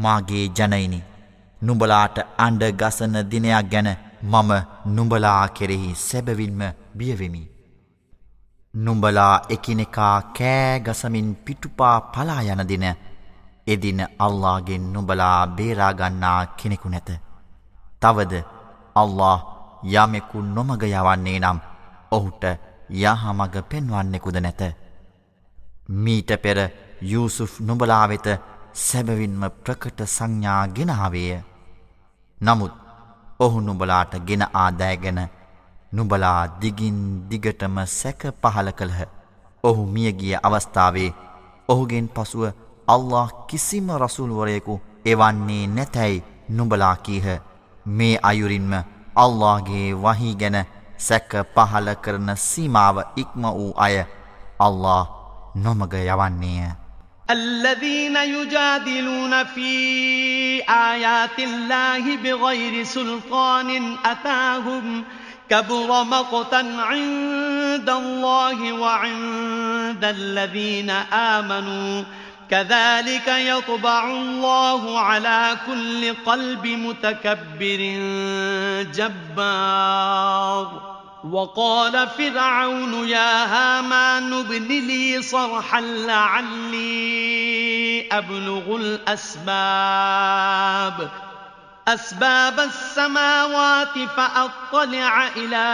මාගේ 0.04 0.46
ජනයිනි 0.58 1.00
නුඹලාට 1.62 2.18
අඬ 2.38 2.64
ගසන 2.82 3.16
දිනයක් 3.30 3.70
ගැන 3.72 3.90
මම 4.24 4.52
නුඹලා 4.88 5.44
කෙරෙහි 5.50 5.92
සැබවින්ම 6.00 6.62
බියවෙමි. 6.96 7.44
නුඹලා 8.74 9.36
එකිනෙකා 9.50 10.18
කෑ 10.38 10.80
ගසමින් 10.80 11.30
පිටුපා 11.46 11.98
පලා 12.14 12.42
යන 12.50 12.68
දින 12.68 12.86
එදින 13.68 14.02
අල්ලාගෙන් 14.20 14.94
නුඹලා 14.94 15.48
බේරාගන්නා 15.48 16.40
කෙනෙකු 16.58 16.90
නැත. 16.90 17.10
තවද 18.02 18.34
අල්له 18.96 19.55
යමෙකු 19.86 20.42
නොමග 20.48 20.84
යවන්නේ 20.84 21.40
නම් 21.40 21.60
ඔහුට 22.12 22.44
යහමග 22.92 23.56
පෙන්වන්නෙකුද 23.64 24.38
නැත. 24.38 24.62
මීට 25.90 26.32
පෙර 26.38 26.58
යුසුෆ් 27.04 27.60
නුඹලා 27.62 28.06
වෙත 28.08 28.28
සැබවින්ම 28.76 29.44
ප්‍රකට 29.56 30.00
සංඥා 30.08 30.68
ගෙනාවේය. 30.70 31.44
නමුත් 32.40 32.74
ඔහු 33.40 33.62
නුඹලාට 33.62 34.14
ගෙන 34.22 34.44
ආදෑගෙන 34.54 35.20
නුබලා 35.92 36.60
දිගින් 36.60 36.98
දිගටම 37.30 37.78
සැක 37.90 38.22
පහල 38.34 38.70
කළහ. 38.72 39.02
ඔහු 39.64 39.86
මියගිය 39.88 40.36
අවස්ථාවේ 40.38 41.16
ඔහුගෙන් 41.70 42.08
පසුව 42.10 42.44
අල්له 42.88 43.30
කිසිම 43.48 43.88
රසුල්වරයෙකු 43.94 44.82
එවන්නේ 45.06 45.68
නැතැයි 45.68 46.24
නුබලා 46.50 46.96
කීහ 46.98 47.26
මේ 47.86 48.20
අයුරින්ම 48.24 48.74
අල්ලාගේ 49.16 49.94
වහි 49.96 50.32
ගැන 50.36 50.58
සැක 51.00 51.32
පහල 51.56 51.88
කරන 52.04 52.30
සීමාව 52.38 52.98
ඉක්ම 53.18 53.44
වූ 53.52 53.72
අය 53.78 53.96
අල්ලා 54.60 55.04
නොමග 55.58 55.94
යවන්නේය. 55.96 56.72
الذين 57.32 58.16
يجادلون 58.16 59.44
في 59.44 59.72
آيات 60.70 61.40
الله 61.40 62.18
بغير 62.18 62.84
سلطان 62.84 63.96
أتاهم 64.06 65.04
كبر 65.50 66.04
مقتا 66.04 66.64
عند 66.80 67.90
الله 67.90 68.74
وعند 68.74 70.06
الذين 70.06 70.90
آمنوا 71.14 72.04
كذلك 72.52 73.28
يطبع 73.28 74.12
الله 74.12 75.00
على 75.00 75.58
كل 75.68 76.14
قلب 76.26 76.68
متكبر 76.68 77.80
جبار. 78.96 80.96
وقال 81.32 82.08
فرعون 82.08 83.10
يا 83.10 83.46
هامان 83.46 84.34
ابن 84.34 84.68
لي 84.68 85.22
صرحا 85.22 85.82
لعلي 85.82 86.86
أبلغ 88.12 88.76
الأسباب. 88.76 89.46
أسباب 91.89 92.61
السماوات 92.61 93.99
فأطلع 94.17 95.29
إلى 95.37 95.67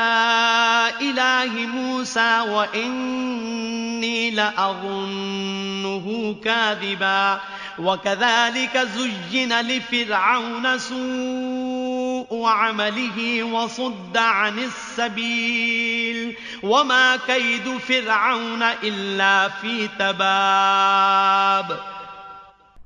إله 1.01 1.67
موسى 1.67 2.41
وإني 2.41 4.31
لأظنه 4.31 6.37
كاذبا 6.45 7.41
وكذلك 7.79 8.79
زين 8.79 9.61
لفرعون 9.61 10.79
سوء 10.79 12.47
عمله 12.47 13.43
وصد 13.43 14.17
عن 14.17 14.59
السبيل 14.59 16.37
وما 16.63 17.17
كيد 17.17 17.79
فرعون 17.79 18.63
إلا 18.63 19.49
في 19.49 19.89
تباب 19.99 21.79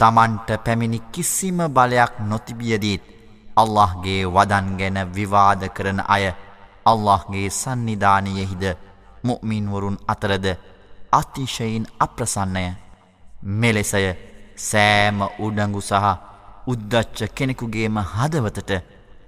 තමන්ට 0.01 0.51
පැමිණි 0.65 0.99
කිසිම 1.13 1.59
බලයක් 1.77 2.13
නොතිබියදීත් 2.29 3.14
අල්لهගේ 3.56 4.22
වදන් 4.28 4.68
ගැන 4.80 4.98
විවාද 5.16 5.62
කරන 5.70 6.00
අය 6.08 6.26
අල්لهගේ 6.86 7.50
සන්නිධානයෙහිද 7.52 8.64
මුමින්වරුන් 9.24 9.98
අතරද 10.08 10.46
අතිශයින් 11.12 11.86
අප්‍රසන්නය. 12.00 12.66
මෙලෙසය 13.54 14.06
සෑම 14.62 15.20
උඩඟු 15.40 15.82
සහ 15.82 16.06
උද්දච්ච 16.68 17.20
කෙනෙකුගේම 17.36 17.98
හදවතට 18.14 18.72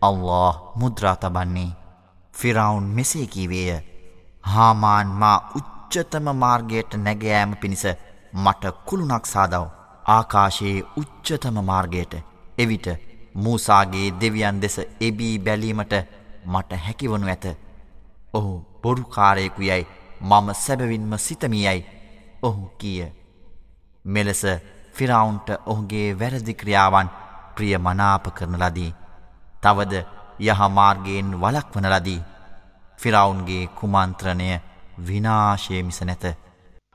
අල්له 0.02 0.54
මුද්‍රාතබන්නේ 0.76 1.76
ෆිරවුන් 2.34 2.86
මෙසේ 2.92 3.28
කීවේය. 3.28 3.82
හාමාන් 4.44 5.08
මා 5.22 5.38
උච්චතම 5.60 6.28
මාර්ගයට 6.36 6.92
නැගෑම 6.98 7.52
පිණිස 7.56 7.86
මට 8.36 8.64
කුළුණක් 8.86 9.26
සාදව. 9.26 9.66
ආකාශයේ 10.08 10.88
උච්චතම 10.98 11.58
මාර්ගයට. 11.64 12.14
එවිට 12.58 12.88
මූසාගේ 13.38 14.08
දෙවියන් 14.22 14.62
දෙස 14.62 14.78
එබී 15.02 15.36
බැලීමට 15.40 15.94
මට 16.46 16.72
හැකිවනු 16.86 17.28
ඇත. 17.28 17.46
ඔහු 18.34 18.54
බොරුකාරයෙකු 18.84 19.62
යැයි 19.62 19.88
මම 20.22 20.48
සැබවින්ම 20.56 21.18
සිතමියයි 21.20 21.86
ඔහු 22.42 22.72
කිය. 22.78 23.02
මෙලෙස 24.06 24.44
ෆිරවුන්ට 24.94 25.50
ඔහුගේ 25.66 26.08
වැරදික්‍රියාවන් 26.14 27.10
ප්‍රිය 27.56 27.78
මනාප 27.80 28.26
කරන 28.32 28.58
ලදී. 28.58 28.96
තවද 29.62 29.94
යහමාර්ගයෙන් 30.42 31.30
වලක් 31.42 31.70
වන 31.76 31.90
ලදී. 31.90 32.22
ෆිරවුන්ගේ 33.00 33.68
කුමන්ත්‍රණය 33.70 34.50
විනාශය 35.00 35.84
මිස 35.84 36.02
නැත. 36.02 36.26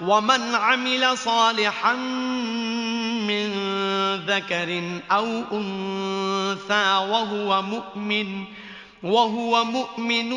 ومن 0.00 0.54
عمل 0.54 1.18
صالحا 1.18 1.94
من 3.22 3.46
ذكر 4.26 5.00
أو 5.10 5.42
أنثى 5.52 7.06
وهو 7.10 7.62
مؤمن 7.62 8.44
وهو 9.02 9.64
مؤمن 9.64 10.30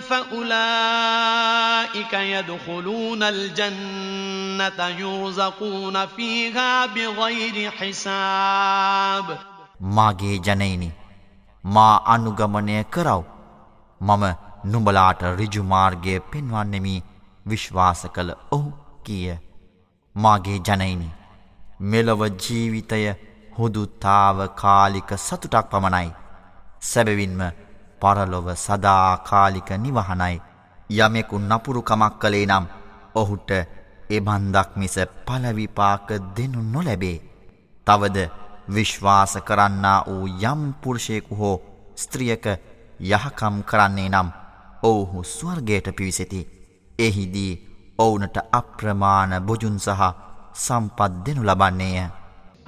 فأولئك 0.00 2.12
يدخلون 2.12 3.22
الجنة 3.22 4.88
يرزقون 4.88 6.06
فيها 6.06 6.86
بغير 6.86 7.70
حساب 7.70 9.38
මාගේ 9.96 10.38
ජනයිනි 10.38 10.90
මා 11.64 12.02
අනුගමනය 12.06 12.84
කරව 12.90 13.22
මම 14.00 14.24
නුඹලාට 14.66 15.20
රිජුමාර්ගය 15.38 16.20
පෙන්වන්නෙමි 16.30 17.02
විශ්වාස 17.45 18.01
කළ 18.15 18.31
ඔහු 18.51 18.71
කිය. 19.03 19.35
මාගේ 20.15 20.59
ජනයිනි 20.59 21.09
මෙලොව 21.81 22.21
ජීවිතය 22.37 23.03
හුදුතාව 23.57 24.37
කාලික 24.55 25.09
සතුටක් 25.17 25.69
පමණයි. 25.71 26.09
සැබවින්ම 26.81 27.41
පරලොව 28.01 28.47
සදාකාලික 28.57 29.69
නිවහනයි. 29.77 30.41
යමෙකු 30.89 31.35
නපුරුකමක් 31.41 32.13
කළේ 32.21 32.45
නම් 32.45 32.65
ඔහුට 33.15 33.51
එබන්දක් 34.09 34.69
මිස 34.75 34.95
පලවිපාක 35.25 36.07
දෙනු 36.35 36.61
නොලැබේ. 36.63 37.23
තවද 37.87 38.17
විශ්වාස 38.67 39.33
කරන්නා 39.39 39.99
වූ 40.07 40.27
යම් 40.43 40.61
පුරුෂයෙකු 40.81 41.35
හෝ 41.35 41.57
ස්ත්‍රියක 41.95 42.45
යහකම් 43.01 43.55
කරන්නේ 43.63 44.09
නම් 44.09 44.29
ඔවුහු 44.83 45.23
ස්වර්ගයට 45.25 45.87
පිවිසෙති. 45.97 46.62
එහිදී 46.98 47.58
ඔවුනට 47.98 48.38
අප්‍රමාණ 48.52 49.40
බොජුන් 49.40 49.78
සහ 49.78 50.14
සම්පත් 50.54 51.12
දෙනු 51.26 51.42
ලබන්නේය. 51.42 52.08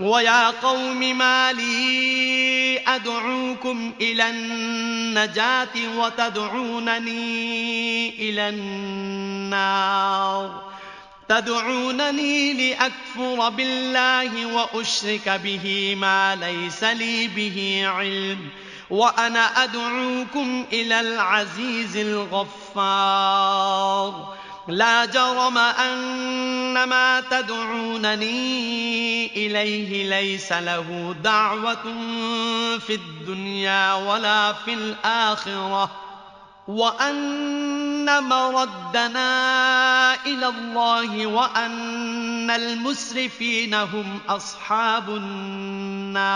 ويا 0.00 0.50
قوم 0.50 1.18
ما 1.18 1.52
لي 1.52 2.80
أدعوكم 2.88 3.92
إلى 4.00 4.30
النجاة 4.30 5.98
وتدعونني 5.98 7.18
إلى 8.18 8.48
النار 8.48 10.62
تدعونني 11.28 12.52
لأكفر 12.52 13.48
بالله 13.48 14.46
وأشرك 14.46 15.28
به 15.28 15.96
ما 16.00 16.36
ليس 16.36 16.84
لي 16.84 17.28
به 17.28 17.82
علم 17.86 18.48
وأنا 18.89 19.63
أدعوكم 19.63 20.65
إلى 20.73 20.99
العزيز 20.99 21.97
الغفار. 21.97 23.55
لا 24.67 25.05
جرم 25.05 25.57
أن 25.57 26.83
ما 26.83 27.21
تدعونني 27.21 28.25
إليه 29.47 30.09
ليس 30.09 30.51
له 30.51 31.15
دعوة 31.23 31.83
في 32.79 32.95
الدنيا 32.95 33.93
ولا 33.93 34.53
في 34.53 34.73
الآخرة. 34.73 35.91
وأن 36.67 38.23
مردنا 38.23 39.25
إلى 40.25 40.47
الله 40.47 41.27
وأن 41.27 42.51
المسرفين 42.51 43.73
هم 43.73 44.19
أصحاب 44.29 45.09
النار. 45.09 46.35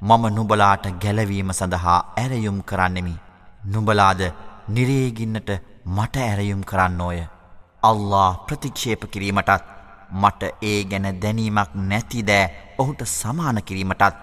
මම 0.00 0.24
නුබලාට 0.34 0.84
ගැලවීම 1.02 1.50
සඳහා 1.52 1.98
ඇරයුම් 2.16 2.62
කරන්නෙමි. 2.62 3.14
නුබලාද 3.64 4.20
නිරේගින්නට 4.68 5.50
මට 5.86 6.16
ඇරයුම් 6.18 6.62
කරන්නෝය. 6.64 7.18
අල්له 7.82 8.38
ප්‍රතික්ෂේප 8.46 9.02
කිරීමටත් 9.06 9.64
මට 10.12 10.42
ඒ 10.62 10.84
ගැන 10.84 11.06
දැනීමක් 11.22 11.74
නැතිදෑ 11.74 12.50
ඔහුට 12.78 13.02
සමාන 13.04 13.62
කිරීමටත් 13.62 14.14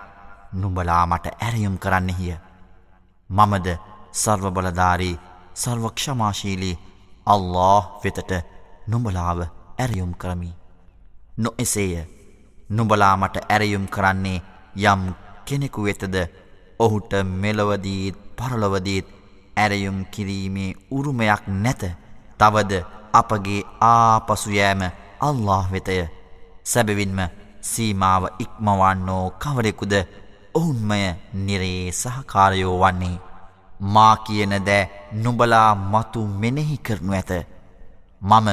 නුබලා 0.54 1.06
මට 1.06 1.36
ඇරයුම් 1.40 1.78
කරන්නෙහිය. 1.78 2.36
මමද 3.30 3.68
සර්වබලධාරී 4.14 5.20
සර්වක්ෂමාශීලී 5.56 6.80
අල්له 7.28 7.84
වෙතට 8.04 8.32
නුඹලාව 8.88 9.40
ඇරයුම් 9.80 10.14
කරමි. 10.14 10.52
නො 11.38 11.50
එසේය 11.58 12.08
නුබලා 12.70 13.16
මට 13.18 13.46
ඇරයුම් 13.50 13.88
කරන්නේ 13.88 14.42
යම් 14.86 15.04
කෙනෙකු 15.48 15.80
වෙතද 15.84 16.16
ඔහුට 16.80 17.12
මෙලොවදීත් 17.42 18.18
පරලොවදීත් 18.38 19.08
ඇරයුම් 19.56 20.06
කිරීමේ 20.06 20.76
උරුමයක් 20.92 21.44
නැත. 21.48 21.84
තවද 22.40 22.74
අපගේ 23.14 23.62
ආපසුයෑම 23.82 24.82
අල්له 25.20 25.64
වෙතය. 25.72 25.98
සැබවින්ම 26.64 27.20
සීමාව 27.62 28.24
ඉක්මවන්නෝ 28.40 29.26
කවරෙකුද? 29.34 29.94
ඔවුන්මය 30.54 31.02
නිරේ 31.36 31.92
සහකාරයෝ 31.94 32.80
වන්නේ. 32.82 33.22
මා 33.94 34.16
කියන 34.18 34.54
දෑ 34.68 34.90
නුබලා 35.14 35.76
මතු 35.76 36.28
මෙනෙහි 36.42 36.78
කරනු 36.78 37.14
ඇත. 37.14 37.32
මම 38.22 38.48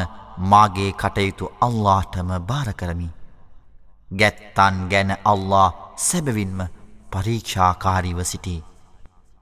මාගේ 0.50 0.92
කටයුතු 0.92 1.52
අල්ලාටම 1.60 2.30
භාර 2.48 2.68
කරමි. 2.74 3.08
ගැත්තන් 4.10 4.76
ගැන 4.90 5.10
අල්ලා 5.24 5.68
සැබවින්ම 5.98 6.60
පරීක්ෂාකාරීව 7.11 8.19
සිටී 8.25 8.59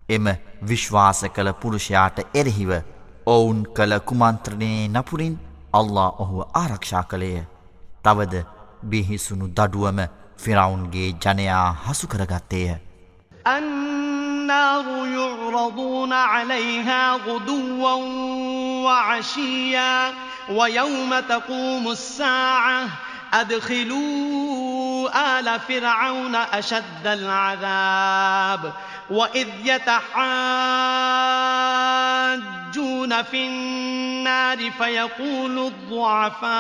එම 0.10 0.28
විශ්වාස 0.64 1.20
කළ 1.30 1.52
පුරුෂයාට 1.56 2.18
එරෙහිව 2.34 2.72
ඔවුන් 3.28 3.62
කළ 3.72 3.94
කුමන්ත්‍රණයේ 4.02 4.88
නපුරින් 4.90 5.36
අල්ලා 5.74 6.10
ඔහුව 6.20 6.42
ආරක්ෂා 6.54 7.04
කළේය. 7.04 7.44
තවද 8.04 8.44
බිහිසුණු 8.84 9.48
දඩුවම 9.50 10.00
ෆිරවුන්ගේ 10.38 11.10
ජනයා 11.20 11.70
හසු 11.84 12.08
කරගත්තේය. 12.08 12.78
النار 13.48 14.86
يعرضون 15.10 16.14
عليها 16.14 17.16
غدوا 17.18 17.92
وعشيا 18.86 20.14
ويوم 20.50 21.20
تقوم 21.22 21.88
الساعة 21.90 22.90
أدخلوا 23.33 24.81
آل 25.39 25.61
فرعون 25.61 26.35
أشد 26.35 27.07
العذاب 27.07 28.73
وإذ 29.11 29.49
يتحاجون 29.65 30.13
في 33.23 33.47
النار 33.47 34.71
فيقول 34.71 35.59
الضعفاء 35.59 36.51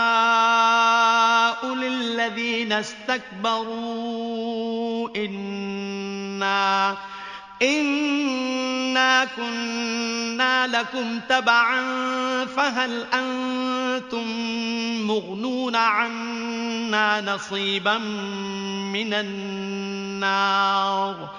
للذين 1.74 2.72
استكبروا 2.72 4.10
إنا 5.16 6.96
إنا 7.61 9.25
كنا 9.25 10.67
لكم 10.67 11.19
تبعا 11.29 11.81
فهل 12.45 13.05
أنتم 13.13 14.27
مغنون 15.07 15.75
عنا 15.75 17.21
نصيبا 17.21 17.97
من 18.93 19.13
النار 19.13 21.29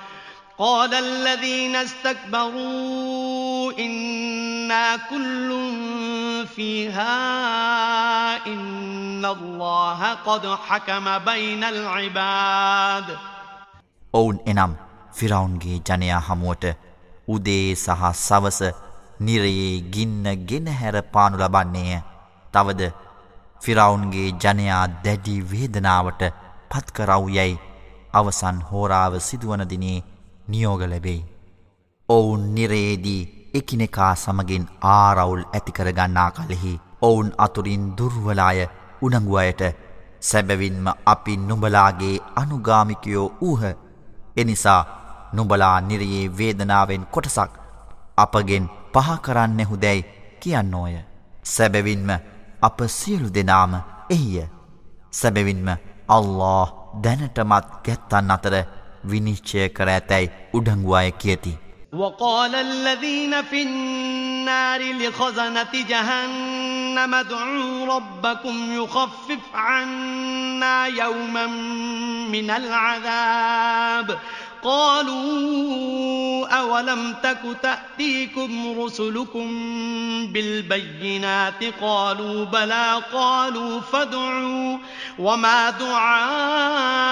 قال 0.59 0.95
الذين 0.95 1.77
استكبروا 1.77 3.73
إنا 3.79 4.97
كل 4.97 5.51
فيها 6.57 7.17
إن 8.47 9.25
الله 9.25 10.15
قد 10.15 10.47
حكم 10.69 11.19
بين 11.19 11.65
العباد 11.65 13.17
ඔවුන් 14.17 14.41
එනම් 14.49 14.73
ෆිරවුන්ගේ 15.14 15.78
ජනයා 15.82 16.22
හමුවට 16.22 16.66
උදේ 17.28 17.68
සහ 17.76 18.04
සවස 18.18 18.60
නිරයේ 19.20 19.74
ගින්න 19.94 20.24
ගෙනහැර 20.46 20.98
පානු 21.14 21.38
ලබන්නේය. 21.38 22.00
තවද 22.54 22.92
ෆිරවුන්ගේ 23.62 24.30
ජනයා 24.36 24.86
දැඩි 25.04 25.36
වේදනාවට 25.52 26.24
පත්කරව් 26.70 27.28
යැයි 27.30 27.60
අවසන් 28.14 28.58
හෝරාව 28.70 29.14
සිදුවන 29.20 29.64
දිනේ 29.70 30.00
නියෝග 30.48 30.82
ලැබෙයි. 30.86 31.22
ඔවුන් 32.10 32.44
නිරේදී 32.56 33.22
එකිනෙකා 33.54 34.14
සමගින් 34.16 34.66
ආරවුල් 34.90 35.44
ඇතිකරගන්නා 35.50 36.30
කලෙහි 36.32 36.74
ඔවුන් 37.02 37.30
අතුරින් 37.38 37.86
දුර්වලාය 37.98 38.60
උනංගුවයට 39.02 39.62
සැබැවින්ම 40.22 40.88
අපි 41.06 41.38
නුඹලාගේ 41.40 42.16
අනුගාමිකයෝ 42.36 43.28
වූහ 43.38 43.64
එනිසා 44.38 44.82
නුඹලා 45.34 45.82
නිරයේ 45.82 46.26
වේදනාවෙන් 46.38 47.08
කොටසක් 47.08 47.52
අපගෙන් 48.18 48.70
පහ 48.94 49.10
කරන්නෙහු 49.22 49.82
දැයි 49.82 50.06
කියන්නෝය. 50.40 50.96
සැබැවින්ම 51.46 52.10
අප 52.62 52.80
සියලු 52.90 53.34
දෙනාම 53.34 53.74
එහිය. 54.10 54.46
සැබැවින්ම 55.12 55.70
අල්له 56.10 56.68
දැනටමත් 57.04 57.68
ගැත්තන් 57.86 58.32
අතර 58.32 58.56
විනිශ්චය 59.12 59.70
කර 59.70 59.90
ඇතැයි 59.90 60.32
උඩංගුවාය 60.54 61.12
කියති. 61.14 61.58
وقال 61.94 62.56
الذين 62.56 63.42
في 63.42 63.64
النار 63.64 64.82
لخزنة 64.82 65.74
جهنم 65.90 67.14
ادعوا 67.16 67.86
ربكم 67.88 68.74
يخفف 68.74 69.44
عنا 69.54 70.86
يوما 70.86 71.46
من 72.32 72.50
العذاب 72.52 74.12
ۖ 74.12 74.41
قالوا 74.65 76.49
أولم 76.49 77.15
تك 77.23 77.39
تأتيكم 77.63 78.81
رسلكم 78.81 79.49
بالبينات 80.33 81.65
قالوا 81.81 82.45
بلى 82.45 83.03
قالوا 83.13 83.81
فادعوا 83.83 84.79
وما 85.19 85.71
دعاء 85.71 87.07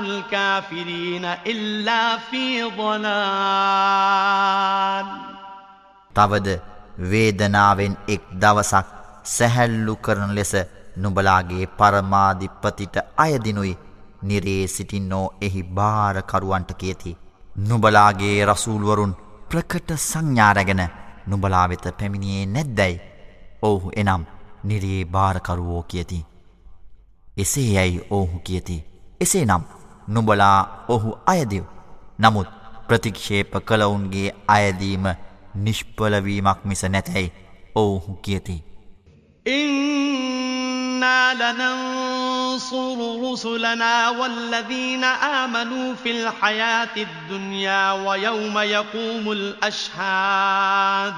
الكافرين 0.00 1.24
إلا 1.24 2.16
في 2.20 2.62
ضلال 2.78 4.14
තවද 6.16 6.48
වේදනාවෙන් 7.10 7.94
එක් 8.08 8.22
දවසක් 8.42 8.86
සැහැල්ලු 9.26 9.94
කරන 9.96 10.30
ලෙස 10.34 10.52
නුබලාගේ 10.96 11.66
පරමාධිපතිට 11.78 12.96
අයදිනුයි 13.18 13.74
නිරේ 14.21 14.67
සිටින්නෝ 14.67 15.25
එහි 15.41 15.63
භාරකරුවන්ට 15.63 16.71
කියති. 16.73 17.17
නුබලාගේ 17.59 18.45
රසූල්වරුන් 18.45 19.15
ප්‍රකට 19.49 19.91
සංඥාරැගෙන 19.99 20.83
නුබලා 21.27 21.69
වෙත 21.69 21.85
පැමිණියේ 21.99 22.45
නැද්දැයි 22.47 23.01
ඔවුහු 23.61 23.91
එනම් 23.95 24.23
නිරේ 24.63 25.05
භාරකරුවෝ 25.07 25.83
කියති. 25.83 26.25
එසේ 27.37 27.67
යැයි 27.73 28.05
ඔහු 28.11 28.39
කියති. 28.41 28.83
එසේ 29.21 29.45
නම් 29.45 29.63
නුබලා 30.07 30.85
ඔහු 30.87 31.17
අයදිව්. 31.25 31.63
නමුත් 32.19 32.47
ප්‍රතික්ෂේප 32.87 33.53
කළවුන්ගේ 33.65 34.35
අයදීම 34.47 35.05
නිෂ්පලවීමක් 35.55 36.65
මිස 36.65 36.83
නැතැයි 36.85 37.33
ඔවුහු 37.75 38.13
කියති. 38.15 38.63
إنا 41.03 41.53
لننصر 41.53 43.21
رسلنا 43.31 44.09
والذين 44.09 45.03
آمنوا 45.03 45.95
في 45.95 46.11
الحياة 46.11 46.89
الدنيا 46.97 47.91
ويوم 47.91 48.59
يقوم 48.59 49.31
الأشهاد 49.31 51.13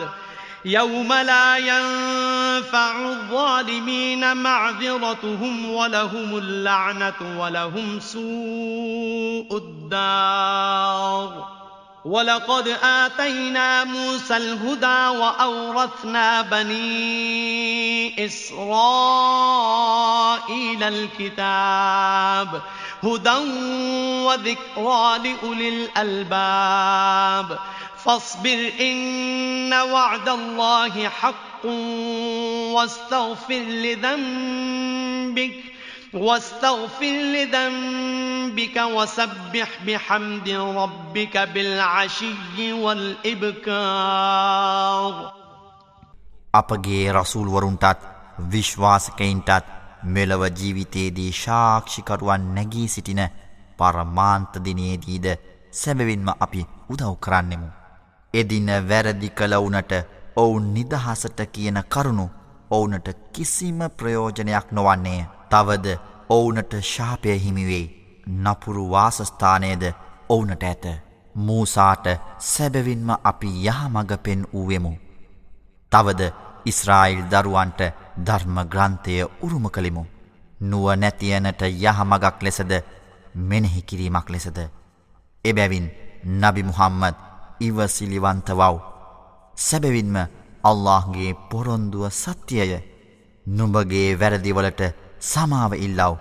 يوم 0.65 1.13
لا 1.13 1.57
ينفع 1.57 3.09
الظالمين 3.09 4.37
معذرتهم 4.37 5.71
ولهم 5.71 6.37
اللعنة 6.37 7.39
ولهم 7.39 7.99
سوء 7.99 9.57
الدار 9.57 11.60
ولقد 12.05 12.67
آتينا 12.83 13.83
موسى 13.83 14.37
الهدى 14.37 15.17
وأورثنا 15.17 16.41
بني 16.41 18.25
إسرائيل 18.25 18.63
الكتاب 20.83 22.61
هدى 23.03 23.37
وذكرى 24.25 25.17
لأولي 25.23 25.69
الألباب 25.69 27.59
فاصبر 28.05 28.71
إن 28.79 29.73
وعد 29.73 30.29
الله 30.29 31.09
حق 31.09 31.65
واستغفر 32.75 33.59
لذنبك 33.59 35.70
واستغفر 36.14 37.14
لذنبك 37.34 38.76
وسبح 38.88 39.70
بحمد 39.86 40.48
ربك 40.48 41.34
بالعشي 41.38 42.72
والإبكار 42.74 43.86
අපගේ 46.54 47.12
රසූල් 47.12 47.48
වරුන්ටත් 47.50 48.00
විශ්වාසකයින්ටත් 48.50 49.66
මෙලව 50.06 50.42
ජීවිතයේදී 50.52 51.32
ශාක්ෂිකරුවන් 51.34 52.44
නැගී 52.54 52.88
සිටින 52.88 53.22
පරමාන්ත 53.78 54.52
දිනයේදීද 54.64 55.26
සැබවින්ම 55.72 56.28
අපි 56.40 56.66
උදව් 56.90 57.12
කරන්නෙමු. 57.18 57.68
එදින 58.34 58.68
වැරදි 58.88 59.28
කළවුනට 59.30 59.92
ඔවුන් 60.36 60.66
නිදහසට 60.74 61.40
කියන 61.48 61.78
කරුණු 61.86 62.26
ඔවුනට 62.70 63.08
කිසිම 63.32 63.78
ප්‍රයෝජනයක් 63.92 64.72
නොවන්නේය. 64.72 65.24
තවද 65.51 65.97
ඔවුනට 66.29 66.73
ශාපය 66.85 67.37
හිමිවෙයි 67.37 67.85
නපුරු 68.39 68.83
වාසස්ථානයද 68.89 69.83
ඔවුනට 70.29 70.63
ඇත 70.63 70.85
මූසාට 71.35 72.05
සැබවින්ම 72.41 73.09
අපි 73.23 73.49
යහමඟ 73.65 74.13
පෙන් 74.19 74.45
වූවෙමු. 74.53 74.93
තවද 75.91 76.21
ඉස්රායිල් 76.65 77.21
දරුවන්ට 77.25 77.81
ධර්ම 78.19 78.57
ග්‍රන්ථය 78.65 79.15
උරුම 79.41 79.65
කළෙමු. 79.69 80.03
නුව 80.61 80.85
නැතියනට 80.95 81.61
යහමගක් 81.63 82.41
ලෙසද 82.41 82.71
මෙනෙහි 83.35 83.81
කිරීමක් 83.83 84.29
ලෙසද. 84.29 84.57
එබැවින් 85.45 85.87
නබි 86.35 86.63
මුහම්මද 86.63 87.15
ඉවසිලිවන්ත 87.61 88.49
වව්. 88.51 88.79
සැබවින්ම 89.57 90.15
අල්لهගේ 90.63 91.37
පොරොන්දුව 91.49 92.09
සත්‍යය 92.13 92.73
නුඹගේ 93.45 94.09
වැරදිවලට 94.15 94.81
සමාව 95.20 95.72
ඉල්ලව් 95.86 96.16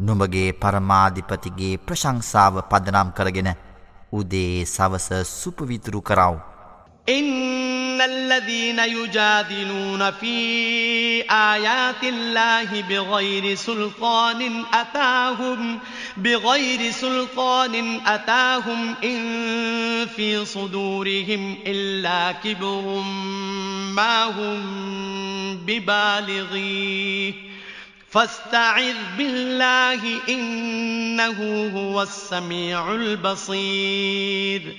නුඹගේ 0.00 0.52
පරමාධිපතිගේ 0.52 1.76
ප්‍රශංසාව 1.76 2.60
පදනම් 2.70 3.12
කරගෙන 3.12 3.54
උදේ 4.12 4.64
සවස 4.64 5.40
සුපවිතුරු 5.40 6.00
කරව. 6.00 6.36
إن 7.08 8.00
الذين 8.00 8.78
يجادلون 8.78 10.10
في 10.10 10.36
آيات 11.30 12.02
الله 12.02 12.82
بغير 12.82 13.54
سلطان 13.54 14.64
أتاهم 14.74 15.78
بغير 16.16 16.90
سلطان 16.90 18.00
أتاهم 18.06 18.94
إن 19.04 20.06
في 20.06 20.44
صدورهم 20.44 21.56
إلا 21.66 22.32
كبر 22.32 23.02
ما 23.92 24.24
هم 24.24 25.56
ببالغيه 25.56 27.49
فاستعذ 28.11 28.95
بالله 29.17 30.01
إنه 30.29 31.39
هو 31.73 32.01
السميع 32.01 32.91
البصير. 32.91 34.77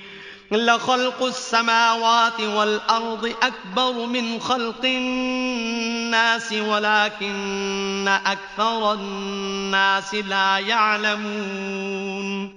لخلق 0.53 1.23
السماوات 1.23 2.40
والأرض 2.40 3.33
أكبر 3.42 4.07
من 4.07 4.40
خلق 4.40 4.85
الناس 4.85 6.53
ولكن 6.53 8.09
أكثر 8.27 8.95
الناس 8.95 10.14
لا 10.14 10.59
يعلمون. 10.59 12.51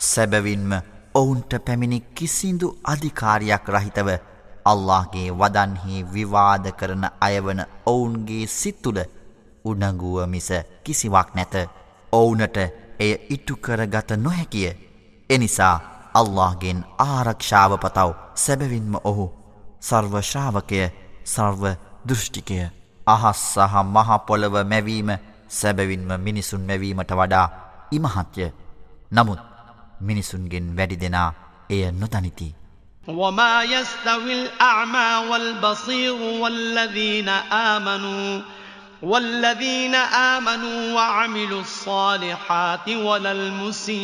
සැබවින්ම 0.00 0.72
ඔවුන්ට 1.14 1.54
පැමිණි 1.54 2.02
කිසිදු 2.16 2.76
අධිකාරයක් 2.84 3.70
රහිතව 3.70 4.10
අල්لهගේ 4.66 5.30
වදන්හි 5.30 6.02
විවාද 6.02 6.68
කරන 6.68 7.04
අයවන 7.22 7.60
ඔවුන්ගේ 7.86 8.46
සිත්තුළ 8.46 8.98
උඩඟුව 9.64 10.26
මිස 10.26 10.48
කිසිවක් 10.84 11.28
නැත. 11.34 11.54
ඔවුනට 12.12 12.56
එය 12.98 13.12
ඉටු 13.30 13.56
කරගත 13.56 14.10
නොහැකිය. 14.16 14.70
එනිසා 15.30 15.76
අල්لهගෙන් 16.14 16.84
ආරක්ෂාව 16.98 17.72
පතව 17.78 18.10
සැබවින්ම 18.36 18.94
ඔහු 19.04 19.26
සර්වශ්‍රාවකය 19.80 20.80
සර්ව 21.26 21.62
දෘෂ්ටිකය 22.06 22.58
අහස් 23.06 23.40
සහ 23.54 23.74
මහපොළව 23.86 24.54
මැවීම 24.64 25.10
සැබවින්ම 25.50 26.10
මිනිසුන් 26.18 26.62
මැවීමට 26.62 27.12
වඩා 27.12 27.46
ඉමහත්ය. 27.92 28.52
නමුත් 29.12 29.40
මිනිසුන්ගෙන් 30.00 30.76
වැඩි 30.76 31.00
දෙනා 31.00 31.30
එය 31.70 31.92
නොතනිති. 31.92 32.54
وما 33.08 33.64
يستوي 33.64 34.32
الأعمى 34.34 35.30
والبصير 35.30 36.12
والذين 36.12 37.28
آمنوا 37.72 38.40
والذين 39.02 39.94
آمنوا 39.94 40.92
وعملوا 40.92 41.60
الصالحات 41.60 42.88
ولا 42.88 43.32
المسيء 43.32 44.00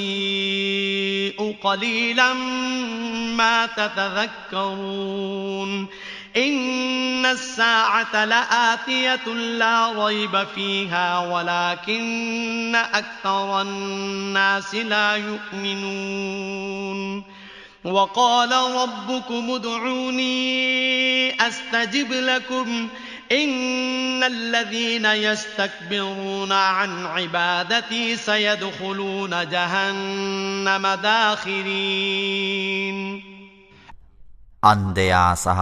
قليلا 1.62 2.32
ما 3.36 3.66
تتذكرون. 3.66 5.86
إن 6.36 7.26
الساعة 7.26 8.24
لآتية 8.24 9.28
لا 9.34 10.06
ريب 10.06 10.46
فيها 10.54 11.18
ولكن 11.18 12.74
أكثر 12.74 13.62
الناس 13.62 14.74
لا 14.74 15.16
يؤمنون. 15.16 17.22
وقال 17.84 18.52
ربكم 18.52 19.50
ادعوني 19.50 21.46
أستجب 21.48 22.12
لكم 22.12 22.88
ۖ 22.88 22.90
إن 23.31 24.23
الذين 24.23 25.05
يستكبرون 25.05 26.51
عن 26.51 27.05
عبادتي 27.07 28.15
سيدخلون 28.17 29.49
جهنم 29.49 30.87
داخرين 30.87 32.51
අන්දයා 34.63 35.35
සහ 35.35 35.61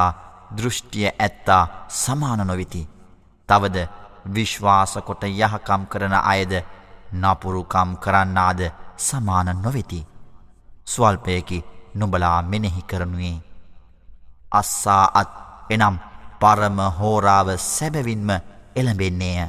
දෘෂ්ටිය 0.58 1.08
ඇත්තා 1.10 1.64
සමාන 1.89 2.41
නොවිති. 2.47 2.82
තවද 3.50 3.78
විශ්වාසකොට 4.36 5.24
යහකම් 5.26 5.84
කරන 5.86 6.16
අයද 6.24 6.54
නපුරුකම් 7.14 7.89
කරන්නාද 7.95 8.62
සමාන 9.00 9.50
නොවෙති. 9.62 10.08
ස්වල්පයකි 10.86 11.66
නොබලා 11.95 12.41
මෙනෙහි 12.43 12.82
කරනුවේ. 12.82 13.38
අස්සා 14.52 15.04
අත් 15.14 15.32
එනම් 15.70 15.95
පරම 16.41 16.78
හෝරාව 16.99 17.49
සැබවින්ම 17.66 18.30
එළඹෙන්නේය. 18.76 19.49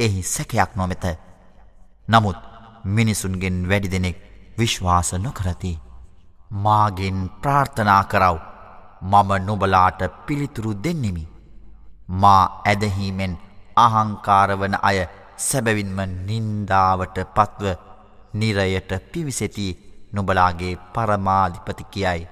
එහි 0.00 0.22
සැකයක් 0.24 0.72
නොමෙත. 0.76 1.04
නමුත් 2.08 2.38
මිනිසුන්ගෙන් 2.86 3.58
වැඩි 3.68 3.88
දෙනෙක් 3.88 4.18
විශ්වාස 4.58 5.12
නොකරති. 5.16 5.72
මාගෙන් 6.54 7.18
ප්‍රාර්ථනා 7.42 8.02
කරව 8.04 8.36
මම 9.02 9.30
නොබලාට 9.46 10.00
පිළිතුරු 10.26 10.72
දෙන්නෙමි. 10.76 11.24
මා 12.12 12.42
ඇදහීමෙන් 12.64 13.34
අහංකාරවන 13.76 14.74
අය 14.82 14.98
සැබවින්ම 15.38 15.98
නින්දාවට 16.26 17.16
පත්ව 17.34 17.74
නිරයට 18.34 18.90
පිවිසෙති 19.12 19.66
නුබලාගේ 20.12 20.74
පරමාධිපති 20.94 21.84
කියයි. 21.84 22.31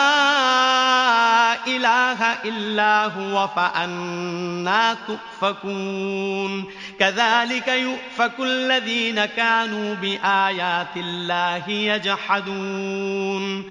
إله 1.68 2.34
إلا 2.34 3.06
هو 3.06 3.48
فأنا 3.48 4.94
تؤفكون. 4.94 6.66
كذلك 7.00 7.68
يؤفك 7.68 8.40
الذين 8.40 9.26
كانوا 9.26 9.96
بآيات 9.96 10.98
الله 10.98 11.70
يجحدون. 11.70 13.64